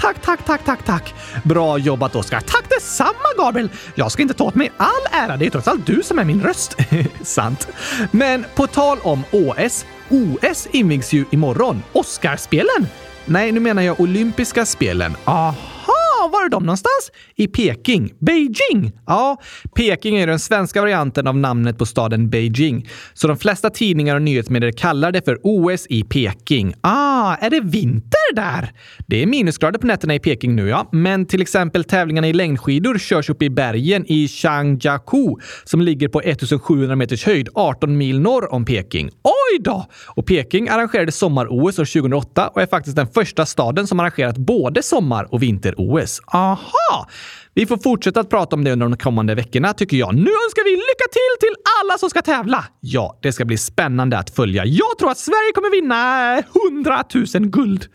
tack, 0.02 0.22
tack, 0.22 0.46
tack, 0.46 0.66
tack, 0.66 0.86
tack. 0.86 1.14
Bra 1.44 1.78
jobbat 1.78 2.16
Oskar. 2.16 2.40
Tack 2.40 2.70
detsamma 2.70 3.30
Gabriel. 3.38 3.70
Jag 3.96 4.12
ska 4.12 4.22
inte 4.22 4.34
ta 4.34 4.44
åt 4.44 4.56
mig 4.56 4.72
all 4.78 5.22
ära. 5.22 5.38
Det 5.38 5.46
är 5.46 5.50
trots 5.50 5.68
allt 5.68 5.86
du 5.86 6.04
som 6.04 6.20
är 6.20 6.24
min 6.26 6.42
röst. 6.42 6.78
Sant. 7.22 7.68
Men 8.12 8.46
på 8.56 8.68
tal 8.68 8.98
om 9.04 9.24
OS. 9.32 9.86
OS 10.10 10.68
invigs 10.72 11.14
ju 11.14 11.26
imorgon. 11.32 11.84
Oscarspelen? 11.94 12.88
Nej, 13.26 13.52
nu 13.52 13.60
menar 13.60 13.82
jag 13.82 14.00
olympiska 14.00 14.66
spelen. 14.66 15.18
Aha! 15.26 15.79
Var 16.28 16.46
är 16.46 16.50
de 16.50 16.64
någonstans? 16.64 17.12
I 17.36 17.48
Peking. 17.48 18.14
Beijing! 18.20 18.92
Ja, 19.06 19.38
Peking 19.76 20.18
är 20.18 20.28
den 20.28 20.40
svenska 20.40 20.82
varianten 20.82 21.28
av 21.28 21.38
namnet 21.38 21.78
på 21.78 21.86
staden 21.86 22.30
Beijing. 22.30 22.90
Så 23.14 23.28
de 23.28 23.38
flesta 23.38 23.70
tidningar 23.70 24.16
och 24.16 24.22
nyhetsmedier 24.22 24.72
kallar 24.72 25.12
det 25.12 25.26
för 25.26 25.40
OS 25.44 25.86
i 25.90 26.04
Peking. 26.04 26.74
Ah, 26.82 27.36
är 27.36 27.50
det 27.50 27.62
vinter 27.62 28.36
där? 28.36 28.72
Det 29.08 29.24
är 29.24 29.26
minusgrader 29.26 29.80
på 29.80 29.88
nätterna 29.88 30.16
i 30.16 30.20
Peking 30.20 30.56
nu, 30.56 30.68
ja. 30.68 30.90
Men 30.92 31.26
till 31.26 31.42
exempel 31.42 31.84
tävlingarna 31.84 32.28
i 32.28 32.34
längdskidor 32.34 32.98
körs 32.98 33.30
uppe 33.30 33.46
i 33.46 33.50
bergen 33.50 34.06
i 34.08 34.28
Changjiakou 34.28 35.40
som 35.64 35.82
ligger 35.82 36.08
på 36.08 36.22
1700 36.22 36.96
meters 36.96 37.26
höjd, 37.26 37.50
18 37.54 37.98
mil 37.98 38.20
norr 38.20 38.54
om 38.54 38.66
Peking. 38.66 39.10
Oj 39.24 39.60
då! 39.60 39.86
Och 40.08 40.26
Peking 40.26 40.70
arrangerade 40.70 41.12
sommar-OS 41.12 41.80
år 41.80 42.02
2008 42.02 42.48
och 42.48 42.62
är 42.62 42.66
faktiskt 42.66 42.96
den 42.96 43.08
första 43.08 43.46
staden 43.46 43.88
som 43.88 44.00
arrangerat 44.00 44.38
både 44.38 44.84
sommar 44.84 45.34
och 45.34 45.44
vinter-OS. 45.44 46.09
Aha! 46.34 47.08
Vi 47.54 47.66
får 47.66 47.78
fortsätta 47.78 48.20
att 48.20 48.30
prata 48.30 48.56
om 48.56 48.64
det 48.64 48.72
under 48.72 48.88
de 48.88 48.98
kommande 48.98 49.36
veckorna 49.36 49.74
tycker 49.74 49.98
jag. 49.98 50.16
Nu 50.16 50.32
önskar 50.46 50.64
vi 50.64 50.72
lycka 50.72 51.08
till 51.12 51.48
till 51.48 51.56
alla 51.82 51.98
som 51.98 52.10
ska 52.10 52.22
tävla! 52.22 52.66
Ja, 52.80 53.20
det 53.22 53.32
ska 53.32 53.46
bli 53.46 53.58
spännande 53.58 54.18
att 54.18 54.30
följa. 54.30 54.66
Jag 54.66 54.98
tror 55.00 55.12
att 55.12 55.18
Sverige 55.18 55.52
kommer 55.56 55.72
vinna 55.72 56.44
100 56.72 57.04
000 57.36 57.50
guld. 57.50 57.86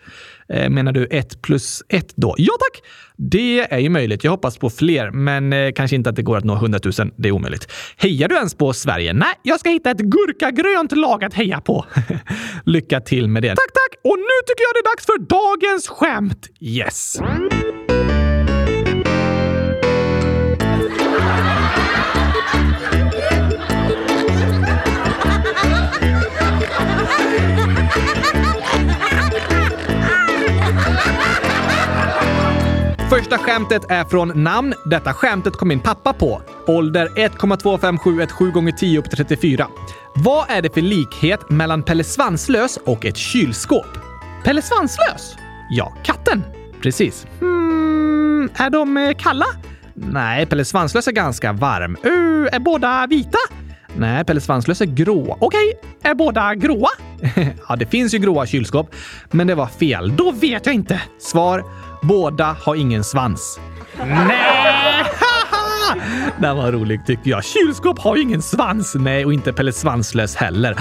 Eh, 0.49 0.71
menar 0.71 0.93
du 0.93 1.07
ett 1.07 1.43
plus 1.43 1.83
ett 1.89 2.17
då? 2.17 2.35
Ja 2.39 2.53
tack! 2.59 2.83
Det 3.17 3.73
är 3.73 3.79
ju 3.79 3.89
möjligt. 3.89 4.25
Jag 4.25 4.31
hoppas 4.31 4.59
på 4.59 4.71
fler, 4.71 5.11
men 5.11 5.53
eh, 5.53 5.73
kanske 5.73 5.97
inte 5.97 6.11
att 6.11 6.17
det 6.17 6.23
går 6.23 6.37
att 6.37 6.45
nå 6.45 6.55
100 6.55 6.79
000. 6.85 6.93
Det 7.17 7.29
är 7.29 7.33
omöjligt. 7.33 7.73
Hejar 7.97 8.29
du 8.29 8.35
ens 8.35 8.55
på 8.55 8.73
Sverige? 8.73 9.13
Nej, 9.13 9.35
jag 9.43 9.61
ska 9.61 9.71
hitta 9.71 9.91
ett 9.91 9.99
gurkagrönt 9.99 10.93
lag 10.93 11.25
att 11.25 11.35
heja 11.35 11.61
på. 11.61 11.85
Lycka 12.65 13.01
till 13.01 13.29
med 13.29 13.43
det. 13.43 13.49
Tack, 13.49 13.73
tack! 13.73 14.01
Och 14.05 14.19
nu 14.19 14.37
tycker 14.47 14.63
jag 14.63 14.75
det 14.75 14.89
är 14.89 14.91
dags 14.93 15.07
för 15.07 15.19
dagens 15.19 15.89
skämt. 15.89 16.49
Yes! 16.61 17.19
Första 33.19 33.39
skämtet 33.39 33.91
är 33.91 34.05
från 34.05 34.43
namn. 34.43 34.75
Detta 34.85 35.13
skämtet 35.13 35.57
kom 35.57 35.69
min 35.69 35.81
pappa 35.81 36.13
på. 36.13 36.43
Ålder 36.67 37.09
1,25717 37.09 38.51
gånger 38.51 38.73
10 38.73 38.99
upp 38.99 39.11
till 39.11 39.17
34. 39.17 39.69
Vad 40.15 40.51
är 40.51 40.63
det 40.63 40.75
för 40.75 40.81
likhet 40.81 41.51
mellan 41.51 41.83
Pelle 41.83 42.05
Svanslös 42.05 42.77
och 42.77 43.05
ett 43.05 43.17
kylskåp? 43.17 43.87
Pelle 44.45 44.63
Svanslös? 44.63 45.37
Ja, 45.71 45.95
katten. 46.03 46.43
Precis. 46.83 47.27
Hmm, 47.41 48.49
är 48.55 48.71
de 48.71 48.97
eh, 48.97 49.15
kalla? 49.19 49.47
Nej, 49.95 50.47
Pelle 50.47 50.65
Svanslös 50.65 51.09
är 51.09 51.13
ganska 51.13 51.53
varm. 51.53 51.97
Uh, 52.07 52.49
är 52.53 52.59
båda 52.59 53.07
vita? 53.07 53.39
Nej, 53.97 54.25
Pelle 54.25 54.41
Svanslös 54.41 54.81
är 54.81 54.87
grå. 54.87 55.37
Okej, 55.41 55.73
är 56.03 56.15
båda 56.15 56.55
gråa? 56.55 56.89
ja, 57.69 57.77
det 57.77 57.87
finns 57.87 58.15
ju 58.15 58.19
gråa 58.19 58.47
kylskåp, 58.47 58.95
men 59.31 59.47
det 59.47 59.55
var 59.55 59.67
fel. 59.67 60.17
Då 60.17 60.31
vet 60.31 60.67
jag 60.67 60.75
inte. 60.75 61.03
Svar. 61.19 61.65
Båda 62.09 62.57
har 62.65 62.75
ingen 62.75 63.05
svans. 63.05 63.61
Nej! 63.99 65.05
Den 66.41 66.57
var 66.57 66.73
rolig 66.73 67.07
tycker 67.07 67.31
jag. 67.31 67.45
Kylskåp 67.45 67.99
har 67.99 68.17
ju 68.17 68.23
ingen 68.23 68.43
svans. 68.43 68.95
Nej, 68.95 69.25
och 69.25 69.33
inte 69.33 69.53
Pelle 69.53 69.73
Svanslös 69.73 70.37
heller. 70.37 70.71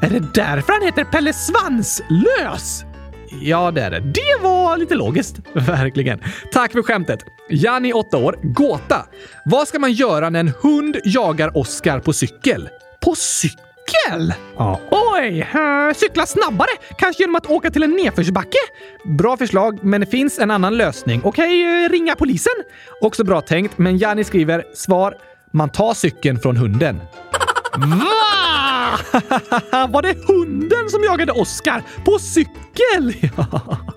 Är 0.00 0.10
det 0.10 0.34
därför 0.34 0.72
han 0.72 0.82
heter 0.82 1.04
Pelle 1.04 1.32
Svanslös? 1.32 2.84
Ja, 3.40 3.70
det 3.70 3.82
är 3.82 3.90
det. 3.90 4.00
Det 4.00 4.42
var 4.42 4.76
lite 4.76 4.94
logiskt. 4.94 5.36
Verkligen. 5.52 6.20
Tack 6.52 6.72
för 6.72 6.82
skämtet. 6.82 7.20
Janni, 7.50 7.92
8 7.92 8.16
år. 8.16 8.38
Gåta. 8.42 9.06
Vad 9.44 9.68
ska 9.68 9.78
man 9.78 9.92
göra 9.92 10.30
när 10.30 10.40
en 10.40 10.52
hund 10.62 10.96
jagar 11.04 11.56
Oskar 11.56 12.00
på 12.00 12.12
cykel? 12.12 12.68
På 13.04 13.14
cykel? 13.14 13.65
Ja. 14.56 14.80
Oj! 14.90 15.48
Uh, 15.54 15.94
cykla 15.94 16.26
snabbare? 16.26 16.68
Kanske 16.98 17.22
genom 17.22 17.36
att 17.36 17.46
åka 17.46 17.70
till 17.70 17.82
en 17.82 17.90
nedförsbacke? 17.90 18.58
Bra 19.04 19.36
förslag, 19.36 19.78
men 19.82 20.00
det 20.00 20.06
finns 20.06 20.38
en 20.38 20.50
annan 20.50 20.76
lösning. 20.76 21.20
Okej, 21.24 21.64
okay, 21.64 21.84
uh, 21.84 21.90
ringa 21.90 22.16
polisen? 22.16 22.52
Också 23.00 23.24
bra 23.24 23.40
tänkt, 23.40 23.78
men 23.78 23.98
Janni 23.98 24.24
skriver 24.24 24.64
svar. 24.74 25.14
Man 25.52 25.68
tar 25.68 25.94
cykeln 25.94 26.40
från 26.40 26.56
hunden. 26.56 26.96
Va? 27.76 28.98
Var 29.88 30.02
det 30.02 30.16
hunden 30.26 30.90
som 30.90 31.04
jagade 31.04 31.32
Oscar 31.32 31.82
på 32.04 32.18
cykel? 32.18 33.30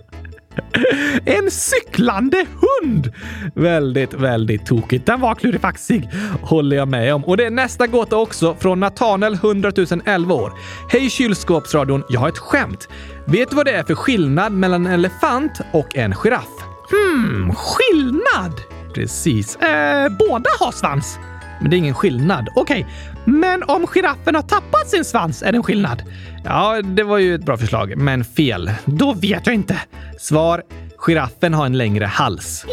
En 1.25 1.51
cyklande 1.51 2.37
hund! 2.37 3.13
Väldigt, 3.53 4.13
väldigt 4.13 4.65
tokigt. 4.65 5.05
Den 5.05 5.21
var 5.21 5.35
klurifaxig, 5.35 6.09
håller 6.41 6.75
jag 6.75 6.87
med 6.87 7.13
om. 7.13 7.25
Och 7.25 7.37
det 7.37 7.45
är 7.45 7.49
nästa 7.49 7.87
gåta 7.87 8.17
också 8.17 8.55
från 8.59 8.79
Nathanael 8.79 9.33
100 9.33 9.71
011 10.05 10.33
år. 10.33 10.53
Hej 10.91 11.09
kylskåpsradion, 11.09 12.03
jag 12.09 12.19
har 12.19 12.29
ett 12.29 12.37
skämt. 12.37 12.87
Vet 13.25 13.49
du 13.49 13.55
vad 13.55 13.65
det 13.65 13.71
är 13.71 13.83
för 13.83 13.95
skillnad 13.95 14.53
mellan 14.53 14.85
en 14.85 14.93
elefant 14.93 15.61
och 15.71 15.95
en 15.95 16.13
giraff? 16.13 16.49
Hmm, 16.91 17.53
skillnad? 17.55 18.61
Precis. 18.93 19.55
Eh, 19.55 20.09
båda 20.19 20.49
har 20.59 20.71
svans. 20.71 21.19
Men 21.61 21.69
det 21.69 21.75
är 21.75 21.77
ingen 21.77 21.95
skillnad. 21.95 22.49
Okej, 22.55 22.81
okay 22.81 22.93
men 23.29 23.63
om 23.63 23.87
giraffen 23.87 24.35
har 24.35 24.41
tappat 24.41 24.89
sin 24.89 25.05
svans 25.05 25.43
är 25.43 25.51
det 25.51 25.57
en 25.57 25.63
skillnad? 25.63 26.03
Ja, 26.43 26.81
det 26.81 27.03
var 27.03 27.17
ju 27.17 27.35
ett 27.35 27.45
bra 27.45 27.57
förslag, 27.57 27.97
men 27.97 28.23
fel. 28.23 28.71
Då 28.85 29.13
vet 29.13 29.45
jag 29.45 29.55
inte. 29.55 29.79
Svar. 30.19 30.63
Giraffen 30.97 31.53
har 31.53 31.65
en 31.65 31.77
längre 31.77 32.05
hals. 32.05 32.65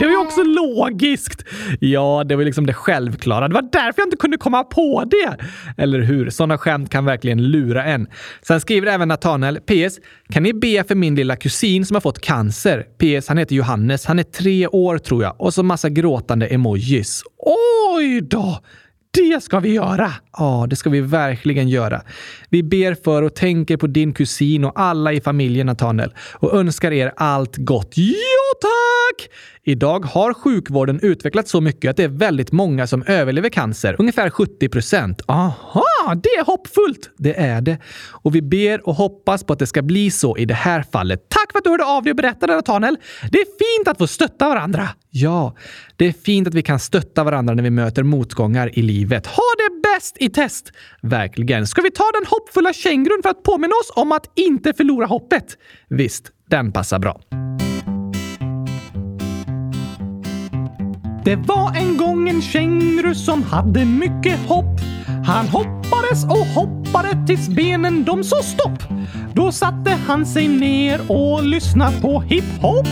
Det 0.00 0.04
var 0.06 0.10
ju 0.10 0.16
också 0.16 0.42
logiskt. 0.42 1.44
Ja, 1.80 2.24
det 2.26 2.36
var 2.36 2.44
liksom 2.44 2.66
det 2.66 2.74
självklara. 2.74 3.48
Det 3.48 3.54
var 3.54 3.68
därför 3.72 3.94
jag 3.96 4.06
inte 4.06 4.16
kunde 4.16 4.36
komma 4.36 4.64
på 4.64 5.04
det. 5.10 5.36
Eller 5.82 6.00
hur? 6.00 6.30
Sådana 6.30 6.58
skämt 6.58 6.90
kan 6.90 7.04
verkligen 7.04 7.42
lura 7.42 7.84
en. 7.84 8.06
Sen 8.42 8.60
skriver 8.60 8.86
även 8.86 9.08
Nathanael. 9.08 9.60
PS. 9.60 9.98
Kan 10.32 10.42
ni 10.42 10.52
be 10.52 10.84
för 10.88 10.94
min 10.94 11.14
lilla 11.14 11.36
kusin 11.36 11.86
som 11.86 11.94
har 11.94 12.00
fått 12.00 12.20
cancer? 12.20 12.82
PS. 12.82 13.28
Han 13.28 13.38
heter 13.38 13.54
Johannes. 13.54 14.06
Han 14.06 14.18
är 14.18 14.22
tre 14.22 14.66
år 14.66 14.98
tror 14.98 15.22
jag. 15.22 15.40
Och 15.40 15.54
så 15.54 15.62
massa 15.62 15.88
gråtande 15.88 16.46
emojis. 16.46 17.22
Oj 17.96 18.20
då! 18.20 18.58
Det 19.18 19.42
ska 19.42 19.60
vi 19.60 19.72
göra! 19.72 20.12
Ja, 20.38 20.66
det 20.70 20.76
ska 20.76 20.90
vi 20.90 21.00
verkligen 21.00 21.68
göra. 21.68 22.02
Vi 22.48 22.62
ber 22.62 22.94
för 22.94 23.22
och 23.22 23.34
tänker 23.34 23.76
på 23.76 23.86
din 23.86 24.12
kusin 24.12 24.64
och 24.64 24.80
alla 24.80 25.12
i 25.12 25.20
familjen 25.20 25.66
Nathaniel 25.66 26.14
och 26.34 26.54
önskar 26.54 26.92
er 26.92 27.12
allt 27.16 27.56
gott. 27.56 27.92
Ja, 27.96 28.60
tack! 28.60 29.30
Idag 29.64 30.04
har 30.04 30.34
sjukvården 30.34 31.00
utvecklats 31.02 31.50
så 31.50 31.60
mycket 31.60 31.90
att 31.90 31.96
det 31.96 32.04
är 32.04 32.08
väldigt 32.08 32.52
många 32.52 32.86
som 32.86 33.02
överlever 33.02 33.48
cancer. 33.48 33.96
Ungefär 33.98 34.30
70 34.30 34.68
procent. 34.68 35.22
Aha, 35.28 36.14
det 36.22 36.28
är 36.28 36.44
hoppfullt! 36.44 37.10
Det 37.16 37.40
är 37.40 37.60
det. 37.60 37.78
Och 38.10 38.34
vi 38.34 38.42
ber 38.42 38.88
och 38.88 38.94
hoppas 38.94 39.44
på 39.44 39.52
att 39.52 39.58
det 39.58 39.66
ska 39.66 39.82
bli 39.82 40.10
så 40.10 40.36
i 40.36 40.44
det 40.44 40.54
här 40.54 40.84
fallet. 40.92 41.28
Tack 41.28 41.52
för 41.52 41.58
att 41.58 41.64
du 41.64 41.70
hörde 41.70 41.84
av 41.84 42.02
dig 42.02 42.10
och 42.10 42.16
berättade, 42.16 42.54
Nathaniel. 42.54 42.96
Det 43.32 43.38
är 43.38 43.44
fint 43.44 43.88
att 43.88 43.98
få 43.98 44.06
stötta 44.06 44.48
varandra. 44.48 44.88
Ja, 45.10 45.56
det 45.96 46.06
är 46.06 46.12
fint 46.12 46.48
att 46.48 46.54
vi 46.54 46.62
kan 46.62 46.78
stötta 46.78 47.24
varandra 47.24 47.54
när 47.54 47.62
vi 47.62 47.70
möter 47.70 48.02
motgångar 48.02 48.78
i 48.78 48.82
livet. 48.82 49.26
Ha 49.26 49.42
det 49.58 49.82
bäst 49.82 50.16
i 50.20 50.30
test! 50.30 50.72
Verkligen. 51.02 51.66
Ska 51.66 51.82
vi 51.82 51.90
ta 51.90 52.04
den 52.20 52.26
hoppfulla 52.26 52.72
kängurun 52.72 53.22
för 53.22 53.30
att 53.30 53.42
påminna 53.42 53.74
oss 53.74 53.92
om 53.96 54.12
att 54.12 54.30
inte 54.34 54.72
förlora 54.72 55.06
hoppet? 55.06 55.58
Visst, 55.88 56.32
den 56.50 56.72
passar 56.72 56.98
bra. 56.98 57.20
Det 61.24 61.36
var 61.36 61.76
en 61.76 61.96
gång 61.96 62.28
en 62.28 62.42
känguru 62.42 63.14
som 63.14 63.42
hade 63.42 63.84
mycket 63.84 64.38
hopp. 64.38 64.80
Han 65.26 65.48
hoppades 65.48 66.24
och 66.24 66.46
hoppade 66.46 67.26
tills 67.26 67.48
benen 67.48 68.04
de 68.04 68.24
sa 68.24 68.42
stopp. 68.42 68.82
Då 69.34 69.52
satte 69.52 69.90
han 69.90 70.26
sig 70.26 70.48
ner 70.48 71.00
och 71.08 71.44
lyssnade 71.44 72.00
på 72.00 72.20
hiphop. 72.20 72.86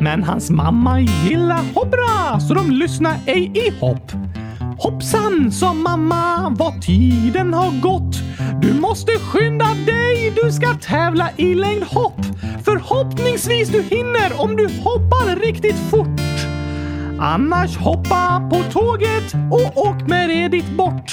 Men 0.00 0.22
hans 0.22 0.50
mamma 0.50 1.00
gillar 1.00 1.60
hoppra 1.74 2.40
så 2.40 2.54
de 2.54 2.70
lyssnar 2.70 3.16
ej 3.26 3.52
i 3.54 3.70
hopp. 3.80 4.12
Hoppsan, 4.78 5.52
sa 5.52 5.72
mamma, 5.72 6.54
vad 6.58 6.82
tiden 6.82 7.54
har 7.54 7.80
gått. 7.80 8.16
Du 8.62 8.74
måste 8.74 9.12
skynda 9.12 9.66
dig, 9.86 10.32
du 10.42 10.52
ska 10.52 10.74
tävla 10.74 11.30
i 11.36 11.54
längdhopp. 11.54 12.20
Förhoppningsvis 12.64 13.68
du 13.68 13.82
hinner 13.82 14.40
om 14.40 14.56
du 14.56 14.64
hoppar 14.64 15.36
riktigt 15.36 15.90
fort. 15.90 16.20
Annars 17.18 17.76
hoppa 17.76 18.48
på 18.50 18.62
tåget 18.72 19.34
och 19.50 19.86
åk 19.86 20.08
med 20.08 20.28
det 20.28 20.48
dit 20.48 20.76
bort. 20.76 21.12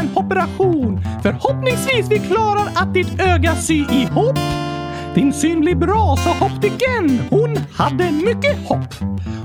en 0.00 0.10
operation. 0.14 1.00
Förhoppningsvis 1.22 2.10
vi 2.10 2.18
klarar 2.18 2.66
att 2.74 2.94
ditt 2.94 3.20
öga 3.20 3.54
sy 3.54 3.74
ihop. 3.74 4.38
Din 5.14 5.32
syn 5.32 5.60
blir 5.60 5.74
bra, 5.74 6.16
sa 6.16 6.46
optiken. 6.46 7.20
Hon 7.30 7.56
hade 7.72 8.10
mycket 8.10 8.68
hopp. 8.68 8.94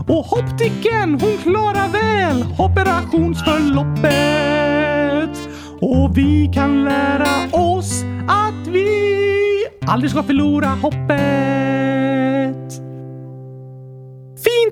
Och 0.07 0.33
optiken, 0.33 1.19
hon 1.21 1.37
klarar 1.43 1.89
väl 1.89 2.45
operationsförloppet. 2.57 5.49
Och 5.81 6.17
vi 6.17 6.51
kan 6.53 6.83
lära 6.83 7.27
oss 7.51 8.03
att 8.27 8.67
vi 8.67 8.87
aldrig 9.87 10.11
ska 10.11 10.23
förlora 10.23 10.67
hoppet. 10.67 11.94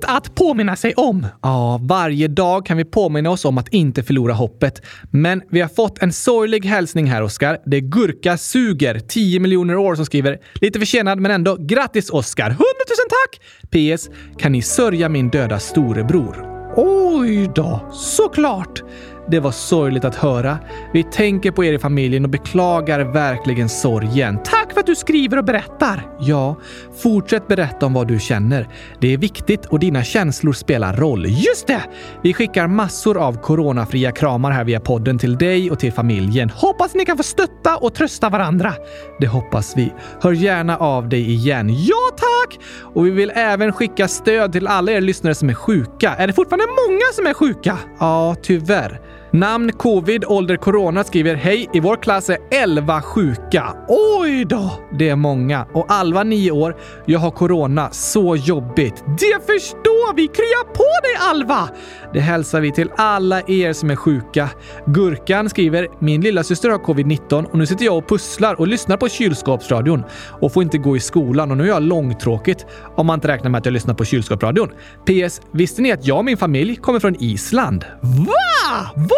Fint 0.04 0.16
att 0.16 0.34
påminna 0.34 0.76
sig 0.76 0.94
om. 0.94 1.26
Ja, 1.42 1.80
varje 1.82 2.28
dag 2.28 2.66
kan 2.66 2.76
vi 2.76 2.84
påminna 2.84 3.30
oss 3.30 3.44
om 3.44 3.58
att 3.58 3.68
inte 3.68 4.02
förlora 4.02 4.32
hoppet. 4.32 4.82
Men 5.10 5.42
vi 5.50 5.60
har 5.60 5.68
fått 5.68 6.02
en 6.02 6.12
sorglig 6.12 6.64
hälsning 6.64 7.06
här, 7.06 7.22
Oskar. 7.22 7.58
Det 7.66 7.76
är 7.76 7.80
Gurka 7.80 8.36
Suger, 8.36 8.98
10 8.98 9.40
miljoner 9.40 9.76
år, 9.76 9.94
som 9.94 10.06
skriver 10.06 10.38
lite 10.60 10.78
försenad 10.78 11.20
men 11.20 11.30
ändå 11.30 11.56
grattis 11.60 12.10
Oskar! 12.10 12.46
100 12.46 12.56
000 12.58 12.66
tack! 13.08 13.40
PS. 13.70 14.10
Kan 14.38 14.52
ni 14.52 14.62
sörja 14.62 15.08
min 15.08 15.28
döda 15.30 15.58
storebror? 15.58 16.54
Oj 16.76 17.50
då, 17.54 17.90
såklart! 17.92 18.82
Det 19.30 19.40
var 19.40 19.50
sorgligt 19.50 20.04
att 20.04 20.14
höra. 20.14 20.58
Vi 20.92 21.02
tänker 21.02 21.50
på 21.50 21.64
er 21.64 21.72
i 21.72 21.78
familjen 21.78 22.24
och 22.24 22.30
beklagar 22.30 23.00
verkligen 23.00 23.68
sorgen. 23.68 24.38
Tack 24.44 24.72
för 24.72 24.80
att 24.80 24.86
du 24.86 24.94
skriver 24.94 25.38
och 25.38 25.44
berättar! 25.44 26.06
Ja, 26.20 26.56
fortsätt 27.02 27.48
berätta 27.48 27.86
om 27.86 27.92
vad 27.92 28.08
du 28.08 28.18
känner. 28.18 28.68
Det 29.00 29.12
är 29.12 29.18
viktigt 29.18 29.66
och 29.66 29.78
dina 29.78 30.04
känslor 30.04 30.52
spelar 30.52 30.96
roll. 30.96 31.26
Just 31.26 31.66
det! 31.66 31.80
Vi 32.22 32.34
skickar 32.34 32.66
massor 32.66 33.18
av 33.18 33.40
coronafria 33.40 34.12
kramar 34.12 34.50
här 34.50 34.64
via 34.64 34.80
podden 34.80 35.18
till 35.18 35.38
dig 35.38 35.70
och 35.70 35.78
till 35.78 35.92
familjen. 35.92 36.50
Hoppas 36.50 36.94
ni 36.94 37.04
kan 37.04 37.16
få 37.16 37.22
stötta 37.22 37.76
och 37.76 37.94
trösta 37.94 38.28
varandra. 38.28 38.72
Det 39.20 39.26
hoppas 39.26 39.76
vi. 39.76 39.92
Hör 40.20 40.32
gärna 40.32 40.76
av 40.76 41.08
dig 41.08 41.30
igen. 41.30 41.68
Ja, 41.70 42.16
tack! 42.16 42.58
Och 42.94 43.06
vi 43.06 43.10
vill 43.10 43.32
även 43.34 43.72
skicka 43.72 44.08
stöd 44.08 44.52
till 44.52 44.66
alla 44.66 44.92
er 44.92 45.00
lyssnare 45.00 45.34
som 45.34 45.50
är 45.50 45.54
sjuka. 45.54 46.14
Är 46.14 46.26
det 46.26 46.32
fortfarande 46.32 46.66
många 46.88 47.12
som 47.14 47.26
är 47.26 47.34
sjuka? 47.34 47.78
Ja, 47.98 48.36
tyvärr. 48.42 49.00
Namn 49.34 49.72
covid, 49.72 50.24
ålder 50.24 50.56
corona 50.56 51.04
skriver 51.04 51.34
Hej, 51.34 51.70
i 51.72 51.80
vår 51.80 51.96
klass 51.96 52.30
är 52.30 52.38
11 52.50 53.02
sjuka. 53.02 53.74
Oj 53.88 54.44
då! 54.44 54.70
Det 54.98 55.08
är 55.08 55.16
många. 55.16 55.66
Och 55.72 55.86
Alva 55.88 56.24
9 56.24 56.50
år. 56.50 56.76
Jag 57.06 57.18
har 57.18 57.30
corona. 57.30 57.90
Så 57.90 58.36
jobbigt. 58.36 59.04
Det 59.06 59.46
förstår 59.46 60.14
vi! 60.14 60.26
Krya 60.26 60.74
på 60.74 60.84
dig 61.02 61.16
Alva! 61.30 61.68
Det 62.12 62.20
hälsar 62.20 62.60
vi 62.60 62.72
till 62.72 62.90
alla 62.96 63.40
er 63.40 63.72
som 63.72 63.90
är 63.90 63.96
sjuka. 63.96 64.48
Gurkan 64.86 65.50
skriver 65.50 65.88
Min 65.98 66.20
lilla 66.20 66.44
syster 66.44 66.70
har 66.70 66.78
covid-19 66.78 67.44
och 67.44 67.58
nu 67.58 67.66
sitter 67.66 67.84
jag 67.84 67.96
och 67.96 68.08
pusslar 68.08 68.60
och 68.60 68.68
lyssnar 68.68 68.96
på 68.96 69.08
kylskåpsradion 69.08 70.04
och 70.40 70.52
får 70.52 70.62
inte 70.62 70.78
gå 70.78 70.96
i 70.96 71.00
skolan 71.00 71.50
och 71.50 71.56
nu 71.56 71.64
är 71.64 71.68
jag 71.68 71.82
långtråkigt 71.82 72.66
om 72.96 73.06
man 73.06 73.14
inte 73.14 73.28
räknar 73.28 73.50
med 73.50 73.58
att 73.58 73.66
jag 73.66 73.72
lyssnar 73.72 73.94
på 73.94 74.04
kylskåpsradion. 74.04 74.68
PS. 75.06 75.40
Visste 75.52 75.82
ni 75.82 75.92
att 75.92 76.06
jag 76.06 76.18
och 76.18 76.24
min 76.24 76.36
familj 76.36 76.76
kommer 76.76 77.00
från 77.00 77.16
Island? 77.22 77.84
Va? 78.02 78.34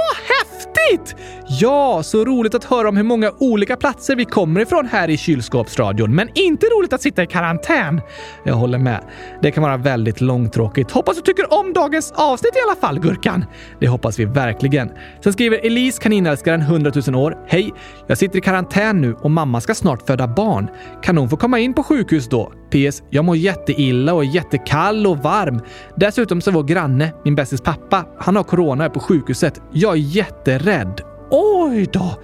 Vad 0.06 0.45
häftigt! 0.76 1.16
Ja, 1.48 2.02
så 2.02 2.24
roligt 2.24 2.54
att 2.54 2.64
höra 2.64 2.88
om 2.88 2.96
hur 2.96 3.04
många 3.04 3.30
olika 3.38 3.76
platser 3.76 4.16
vi 4.16 4.24
kommer 4.24 4.60
ifrån 4.60 4.86
här 4.86 5.10
i 5.10 5.16
kylskåpsradion. 5.16 6.14
Men 6.14 6.28
inte 6.34 6.66
roligt 6.66 6.92
att 6.92 7.02
sitta 7.02 7.22
i 7.22 7.26
karantän. 7.26 8.00
Jag 8.44 8.54
håller 8.54 8.78
med. 8.78 9.00
Det 9.42 9.50
kan 9.50 9.62
vara 9.62 9.76
väldigt 9.76 10.20
långtråkigt. 10.20 10.90
Hoppas 10.90 11.16
du 11.16 11.22
tycker 11.22 11.54
om 11.60 11.72
dagens 11.72 12.12
avsnitt 12.16 12.56
i 12.56 12.58
alla 12.68 12.80
fall, 12.80 13.00
Gurkan. 13.00 13.44
Det 13.80 13.88
hoppas 13.88 14.18
vi 14.18 14.24
verkligen. 14.24 14.90
Sen 15.24 15.32
skriver 15.32 15.66
Elise, 15.66 16.02
kaninälskaren, 16.02 16.60
100 16.60 16.92
000 17.06 17.16
år. 17.16 17.36
Hej! 17.48 17.72
Jag 18.06 18.18
sitter 18.18 18.38
i 18.38 18.40
karantän 18.40 19.00
nu 19.00 19.14
och 19.14 19.30
mamma 19.30 19.60
ska 19.60 19.74
snart 19.74 20.06
föda 20.06 20.28
barn. 20.28 20.70
Kan 21.02 21.16
hon 21.18 21.28
få 21.28 21.36
komma 21.36 21.58
in 21.58 21.74
på 21.74 21.82
sjukhus 21.82 22.28
då? 22.28 22.52
PS. 22.70 23.02
Jag 23.10 23.24
mår 23.24 23.36
jätteilla 23.36 24.14
och 24.14 24.24
är 24.24 24.28
jättekall 24.34 25.06
och 25.06 25.18
varm. 25.18 25.60
Dessutom 25.96 26.40
så 26.40 26.50
är 26.50 26.54
vår 26.54 26.62
granne, 26.62 27.12
min 27.24 27.34
bästis 27.34 27.60
pappa, 27.60 28.04
han 28.18 28.36
har 28.36 28.42
corona 28.42 28.84
är 28.84 28.88
på 28.88 29.00
sjukhuset. 29.00 29.60
Jag 29.72 29.92
är 29.92 30.00
jätterädd 30.00 30.65
rädd 30.66 31.15
Oj 31.30 31.86
då! 31.92 32.14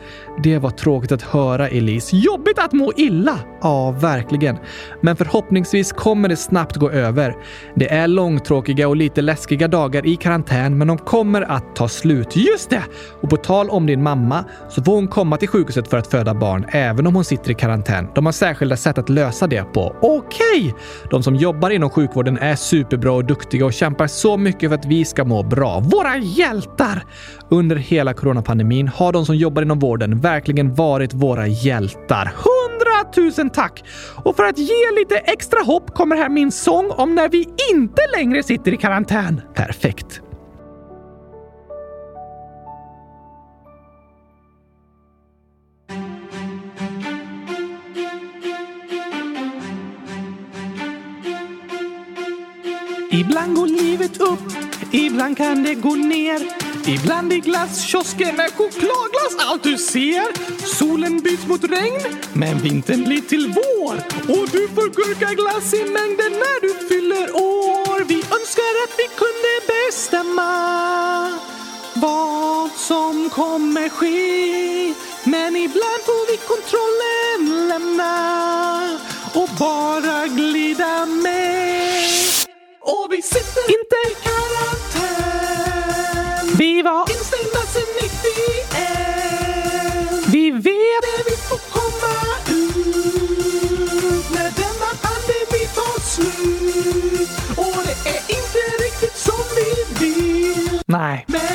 Det 0.43 0.59
var 0.59 0.71
tråkigt 0.71 1.13
att 1.13 1.23
höra, 1.23 1.69
Elise. 1.69 2.17
Jobbigt 2.17 2.59
att 2.59 2.73
må 2.73 2.93
illa! 2.97 3.39
Ja, 3.61 3.91
verkligen. 3.91 4.57
Men 5.01 5.17
förhoppningsvis 5.17 5.93
kommer 5.93 6.29
det 6.29 6.37
snabbt 6.37 6.77
gå 6.77 6.91
över. 6.91 7.37
Det 7.75 7.93
är 7.93 8.09
långtråkiga 8.09 8.89
och 8.89 8.97
lite 8.97 9.23
läskiga 9.23 9.69
dagar 9.69 10.07
i 10.07 10.17
karantän, 10.17 10.79
men 10.79 10.89
de 10.89 10.99
kommer 10.99 11.43
att 11.43 11.77
ta 11.77 11.89
slut. 11.89 12.37
Just 12.37 12.71
det! 12.71 12.83
Och 13.21 13.31
på 13.31 13.37
tal 13.37 13.71
om 13.71 13.87
din 13.87 14.03
mamma 14.03 14.45
så 14.69 14.83
får 14.83 14.95
hon 14.95 15.09
komma 15.09 15.37
till 15.37 15.49
sjukhuset 15.49 15.89
för 15.89 15.97
att 15.97 16.07
föda 16.07 16.35
barn, 16.35 16.67
även 16.69 17.07
om 17.07 17.15
hon 17.15 17.25
sitter 17.25 17.51
i 17.51 17.55
karantän. 17.55 18.09
De 18.15 18.27
har 18.27 18.33
särskilda 18.33 18.77
sätt 18.77 18.99
att 18.99 19.09
lösa 19.09 19.47
det 19.47 19.63
på. 19.63 19.97
Okej! 20.01 20.75
De 21.11 21.23
som 21.23 21.37
jobbar 21.37 21.71
inom 21.71 21.91
sjukvården 21.91 22.39
är 22.39 22.57
superbra 22.57 23.13
och 23.13 23.25
duktiga 23.25 23.65
och 23.65 23.73
kämpar 23.73 24.07
så 24.07 24.37
mycket 24.37 24.71
för 24.71 24.75
att 24.75 24.87
vi 24.87 25.05
ska 25.05 25.25
må 25.25 25.43
bra. 25.43 25.81
Våra 25.81 26.17
hjältar! 26.17 27.05
Under 27.49 27.77
hela 27.77 28.15
coronapandemin 28.15 28.89
har 28.93 29.13
de 29.13 29.27
som 29.27 29.37
jobbar 29.37 29.63
inom 29.63 29.79
vården 29.79 30.21
verkligen 30.21 30.75
varit 30.75 31.15
våra 31.15 31.47
hjältar. 31.47 32.33
Hundratusen 32.37 33.51
tack! 33.51 33.85
Och 34.25 34.37
för 34.37 34.45
att 34.45 34.59
ge 34.59 34.91
lite 34.99 35.17
extra 35.17 35.61
hopp 35.61 35.95
kommer 35.95 36.17
här 36.17 36.29
min 36.29 36.53
sång 36.53 36.91
om 36.91 37.15
när 37.15 37.29
vi 37.29 37.49
inte 37.73 38.03
längre 38.17 38.43
sitter 38.43 38.75
i 38.75 38.77
karantän. 38.77 39.41
Perfekt. 39.55 40.21
Ibland 53.15 53.57
går 53.57 53.67
livet 53.67 54.21
upp, 54.21 54.53
ibland 54.91 55.37
kan 55.37 55.63
det 55.63 55.75
gå 55.75 55.95
ner. 55.95 56.41
Ibland 56.87 57.33
i 57.33 57.41
glasskiosken 57.41 58.41
är 58.41 58.51
chokladglass 58.51 59.37
allt 59.39 59.63
du 59.63 59.77
ser. 59.77 60.27
Solen 60.67 61.21
byts 61.21 61.47
mot 61.47 61.65
regn, 61.65 62.01
men 62.33 62.59
vintern 62.59 63.05
blir 63.05 63.21
till 63.21 63.55
vår. 63.55 63.95
Och 64.37 64.49
du 64.49 64.69
får 64.69 64.89
gurkaglass 64.97 65.75
i 65.75 65.85
mängden 65.85 66.33
när 66.33 66.61
du 66.61 66.89
fyller 66.89 67.37
år. 67.37 68.05
Vi 68.05 68.15
önskar 68.15 68.73
att 68.85 68.95
vi 68.99 69.07
kunde 69.23 69.53
bestämma 69.73 70.53
vad 71.95 72.71
som 72.71 73.31
kommer 73.31 73.89
ske. 73.89 74.95
Men 75.25 75.57
ibland 75.57 76.03
får 76.07 76.31
vi 76.31 76.37
kontrollen 76.37 77.69
lämna 77.69 78.99
och 79.35 79.49
bara 79.59 80.27
glida 80.27 81.07
med. 81.07 82.32
Sitter 83.23 83.65
inte 83.77 83.97
i 84.11 84.13
karantän. 84.25 85.77
Vi 86.59 86.83
var 86.83 87.01
instängda 87.11 87.61
sen 87.73 87.89
91. 88.03 90.27
Vi 90.33 90.51
vet 90.51 91.03
när 91.09 91.25
vi 91.31 91.37
får 91.37 91.61
komma 91.77 92.15
ut. 92.49 94.27
När 94.35 94.51
denna 94.63 94.91
pandemi 95.07 95.63
tar 95.75 95.99
slut. 96.01 97.31
Och 97.57 97.77
det 97.87 97.97
är 98.11 98.21
inte 98.29 98.61
riktigt 98.85 99.17
som 99.17 99.45
vi 99.57 99.69
vill. 100.01 100.81
Nej. 100.87 101.25
Men 101.29 101.52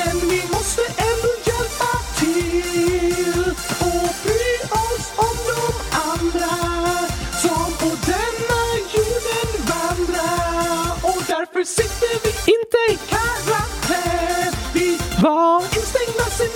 Därför 11.58 11.82
sitter 11.82 12.22
vi 12.24 12.52
inte 12.52 12.78
i 12.88 12.98
karantän. 13.10 14.52
Vi 14.74 14.98
var 15.22 15.62
instängda 15.62 16.24
sen 16.30 16.46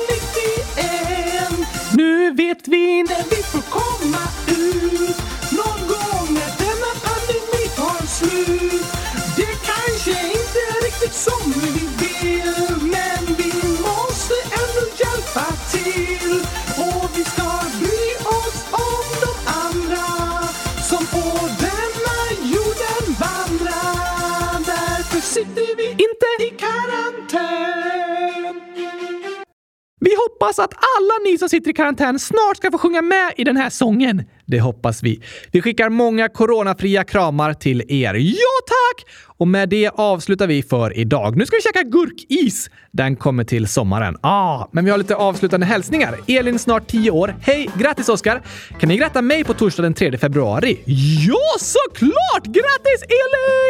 91. 1.57 1.69
Nu 1.97 2.31
vet 2.35 2.69
vi 2.69 3.03
när 3.03 3.25
vi 3.31 3.43
får 3.43 3.63
komma 3.71 4.19
hoppas 30.53 30.65
att 30.65 30.75
alla 30.75 31.31
ni 31.31 31.39
som 31.39 31.49
sitter 31.49 31.71
i 31.71 31.75
karantän 31.75 32.19
snart 32.19 32.57
ska 32.57 32.71
få 32.71 32.79
sjunga 32.79 33.03
med 33.03 33.33
i 33.37 33.45
den 33.45 33.57
här 33.57 33.71
sången. 33.71 34.25
Det 34.47 34.61
hoppas 34.61 35.03
vi. 35.03 35.23
Vi 35.53 35.63
skickar 35.63 35.89
många 35.89 36.29
coronafria 36.29 37.05
kramar 37.05 37.55
till 37.55 37.83
er. 37.89 38.15
Ja 38.15 38.59
tack! 38.67 39.07
Och 39.39 39.49
med 39.49 39.69
det 39.69 39.91
avslutar 39.95 40.47
vi 40.47 40.63
för 40.63 40.99
idag. 40.99 41.37
Nu 41.37 41.47
ska 41.47 41.57
vi 41.57 41.63
käka 41.63 41.83
gurkis. 41.83 42.71
Den 42.93 43.17
kommer 43.17 43.45
till 43.45 43.69
sommaren. 43.69 44.17
Ah, 44.21 44.69
men 44.73 44.85
vi 44.85 44.91
har 44.91 44.99
lite 44.99 45.17
avslutande 45.17 45.67
hälsningar. 45.67 46.19
Elin, 46.27 46.59
snart 46.59 46.87
10 46.87 47.11
år. 47.11 47.37
Hej! 47.43 47.71
Grattis 47.79 48.09
Oskar! 48.09 48.43
Kan 48.81 48.89
ni 48.89 48.97
gratta 48.97 49.23
mig 49.23 49.45
på 49.45 49.55
torsdag 49.55 49.83
den 49.83 49.95
3 49.95 50.19
februari? 50.19 50.79
Ja, 51.27 51.59
såklart! 51.59 52.45
Grattis 52.45 53.03
Elin! 53.03 53.62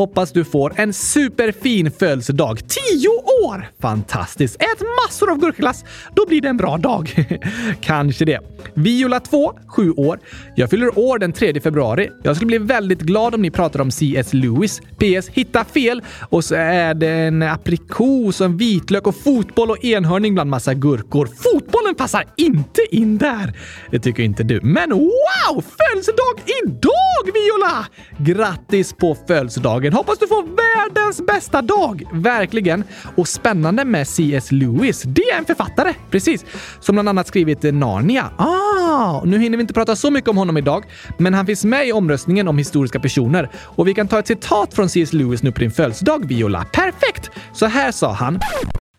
Hoppas 0.00 0.32
du 0.32 0.44
får 0.44 0.72
en 0.76 0.92
superfin 0.92 1.90
födelsedag. 1.90 2.60
Tio 2.68 3.08
år! 3.44 3.70
Fantastiskt! 3.80 4.56
Ät 4.56 4.82
massor 5.06 5.30
av 5.30 5.38
gurkglass. 5.38 5.84
Då 6.14 6.26
blir 6.26 6.40
det 6.40 6.48
en 6.48 6.56
bra 6.56 6.76
dag. 6.76 7.26
Kanske 7.80 8.24
det. 8.24 8.40
Viola 8.74 9.20
2, 9.20 9.52
7 9.66 9.92
år. 9.92 10.18
Jag 10.54 10.70
fyller 10.70 10.98
år 10.98 11.18
den 11.18 11.32
3 11.32 11.60
februari. 11.60 12.10
Jag 12.22 12.36
skulle 12.36 12.46
bli 12.46 12.58
väldigt 12.58 13.00
glad 13.00 13.34
om 13.34 13.42
ni 13.42 13.50
pratar 13.50 13.80
om 13.80 13.90
C.S. 13.90 14.32
Lewis. 14.32 14.80
PS. 14.80 15.28
Hitta 15.28 15.64
fel 15.64 16.02
och 16.28 16.44
så 16.44 16.54
är 16.54 16.94
det 16.94 17.10
en 17.10 17.42
aprikos, 17.42 18.40
en 18.40 18.56
vitlök 18.56 19.06
och 19.06 19.16
fotboll 19.16 19.70
och 19.70 19.84
enhörning 19.84 20.34
bland 20.34 20.50
massa 20.50 20.74
gurkor. 20.74 21.26
Fotbollen 21.26 21.94
passar 21.94 22.24
inte 22.36 22.80
in 22.90 23.18
där! 23.18 23.52
Det 23.90 23.98
tycker 23.98 24.22
inte 24.22 24.42
du. 24.42 24.60
Men 24.62 24.90
wow! 24.90 25.64
Födelsedag 25.78 26.54
idag, 26.64 27.34
Viola! 27.34 27.86
Grattis 28.18 28.92
på 28.92 29.16
födelsedagen! 29.26 29.89
Hoppas 29.92 30.18
du 30.18 30.26
får 30.26 30.42
världens 30.42 31.26
bästa 31.26 31.62
dag! 31.62 32.02
Verkligen! 32.12 32.84
Och 33.16 33.28
spännande 33.28 33.84
med 33.84 34.08
C.S. 34.08 34.52
Lewis. 34.52 35.02
Det 35.02 35.22
är 35.22 35.38
en 35.38 35.44
författare, 35.44 35.94
precis, 36.10 36.44
som 36.80 36.94
bland 36.94 37.08
annat 37.08 37.26
skrivit 37.26 37.62
Narnia. 37.62 38.30
Ah, 38.36 39.22
nu 39.24 39.38
hinner 39.38 39.56
vi 39.56 39.60
inte 39.60 39.74
prata 39.74 39.96
så 39.96 40.10
mycket 40.10 40.30
om 40.30 40.36
honom 40.36 40.56
idag, 40.56 40.84
men 41.18 41.34
han 41.34 41.46
finns 41.46 41.64
med 41.64 41.88
i 41.88 41.92
omröstningen 41.92 42.48
om 42.48 42.58
historiska 42.58 43.00
personer 43.00 43.50
och 43.54 43.88
vi 43.88 43.94
kan 43.94 44.08
ta 44.08 44.18
ett 44.18 44.26
citat 44.26 44.74
från 44.74 44.88
C.S. 44.88 45.12
Lewis 45.12 45.42
nu 45.42 45.52
på 45.52 45.60
din 45.60 45.70
födelsedag, 45.70 46.28
Viola. 46.28 46.64
Perfekt! 46.64 47.30
Så 47.52 47.66
här 47.66 47.92
sa 47.92 48.12
han. 48.12 48.40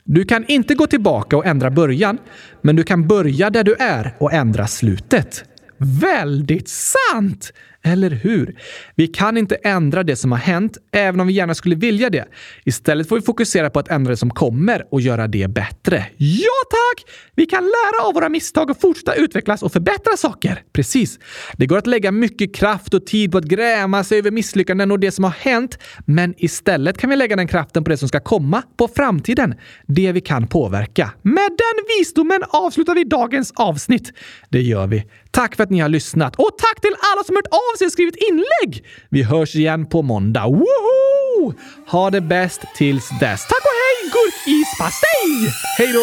Du 0.03 0.25
kan 0.25 0.45
inte 0.47 0.75
gå 0.75 0.87
tillbaka 0.87 1.37
och 1.37 1.45
ändra 1.45 1.71
början, 1.71 2.17
men 2.61 2.75
du 2.75 2.83
kan 2.83 3.07
börja 3.07 3.49
där 3.49 3.63
du 3.63 3.75
är 3.75 4.15
och 4.19 4.33
ändra 4.33 4.67
slutet. 4.67 5.43
Väldigt 5.77 6.69
sant! 6.69 7.53
Eller 7.83 8.09
hur? 8.09 8.57
Vi 8.95 9.07
kan 9.07 9.37
inte 9.37 9.55
ändra 9.55 10.03
det 10.03 10.15
som 10.15 10.31
har 10.31 10.39
hänt, 10.39 10.77
även 10.91 11.19
om 11.19 11.27
vi 11.27 11.33
gärna 11.33 11.55
skulle 11.55 11.75
vilja 11.75 12.09
det. 12.09 12.25
Istället 12.65 13.09
får 13.09 13.15
vi 13.15 13.21
fokusera 13.21 13.69
på 13.69 13.79
att 13.79 13.87
ändra 13.87 14.11
det 14.11 14.17
som 14.17 14.29
kommer 14.29 14.85
och 14.91 15.01
göra 15.01 15.27
det 15.27 15.47
bättre. 15.47 16.05
Ja, 16.17 16.61
tack! 16.69 17.11
Vi 17.35 17.45
kan 17.45 17.63
lära 17.63 18.07
av 18.07 18.13
våra 18.13 18.29
misstag 18.29 18.69
och 18.69 18.81
fortsätta 18.81 19.13
utvecklas 19.13 19.63
och 19.63 19.73
förbättra 19.73 20.17
saker. 20.17 20.63
Precis. 20.73 21.19
Det 21.57 21.65
går 21.65 21.77
att 21.77 21.87
lägga 21.87 22.11
mycket 22.11 22.55
kraft 22.55 22.93
och 22.93 23.05
tid 23.05 23.31
på 23.31 23.37
att 23.37 23.43
gräma 23.43 24.03
sig 24.03 24.17
över 24.17 24.31
misslyckanden 24.31 24.91
och 24.91 24.99
det 24.99 25.11
som 25.11 25.23
har 25.23 25.31
hänt, 25.31 25.77
men 26.05 26.33
istället 26.37 26.97
kan 26.97 27.09
vi 27.09 27.15
lägga 27.15 27.35
den 27.35 27.47
kraften 27.47 27.83
på 27.83 27.89
det 27.89 27.97
som 27.97 28.07
ska 28.07 28.19
komma, 28.19 28.63
på 28.77 28.87
framtiden. 28.87 29.55
Det 29.87 30.11
vi 30.11 30.21
kan 30.21 30.47
påverka. 30.47 31.11
Med 31.21 31.49
den 31.49 31.85
visdomen 31.97 32.43
avslutar 32.49 32.95
vi 32.95 33.03
dagens 33.03 33.53
avsnitt. 33.55 34.13
Det 34.49 34.61
gör 34.61 34.87
vi. 34.87 35.03
Tack 35.31 35.55
för 35.55 35.63
att 35.63 35.69
ni 35.69 35.79
har 35.79 35.89
lyssnat 35.89 36.35
och 36.35 36.57
tack 36.57 36.81
till 36.81 36.95
alla 37.13 37.23
som 37.23 37.35
hört 37.35 37.47
av 37.47 37.70
sig 37.77 37.85
och 37.85 37.91
skrivit 37.91 38.15
inlägg! 38.29 38.85
Vi 39.09 39.23
hörs 39.23 39.55
igen 39.55 39.85
på 39.85 40.01
måndag. 40.01 40.47
Woho! 40.47 41.53
Ha 41.87 42.09
det 42.09 42.21
bäst 42.21 42.61
tills 42.75 43.09
dess. 43.19 43.47
Tack 43.47 43.63
och 43.71 43.77
hej, 43.81 44.11
gurkispastej! 44.11 45.53
Hej 45.77 45.93
då! 45.93 46.01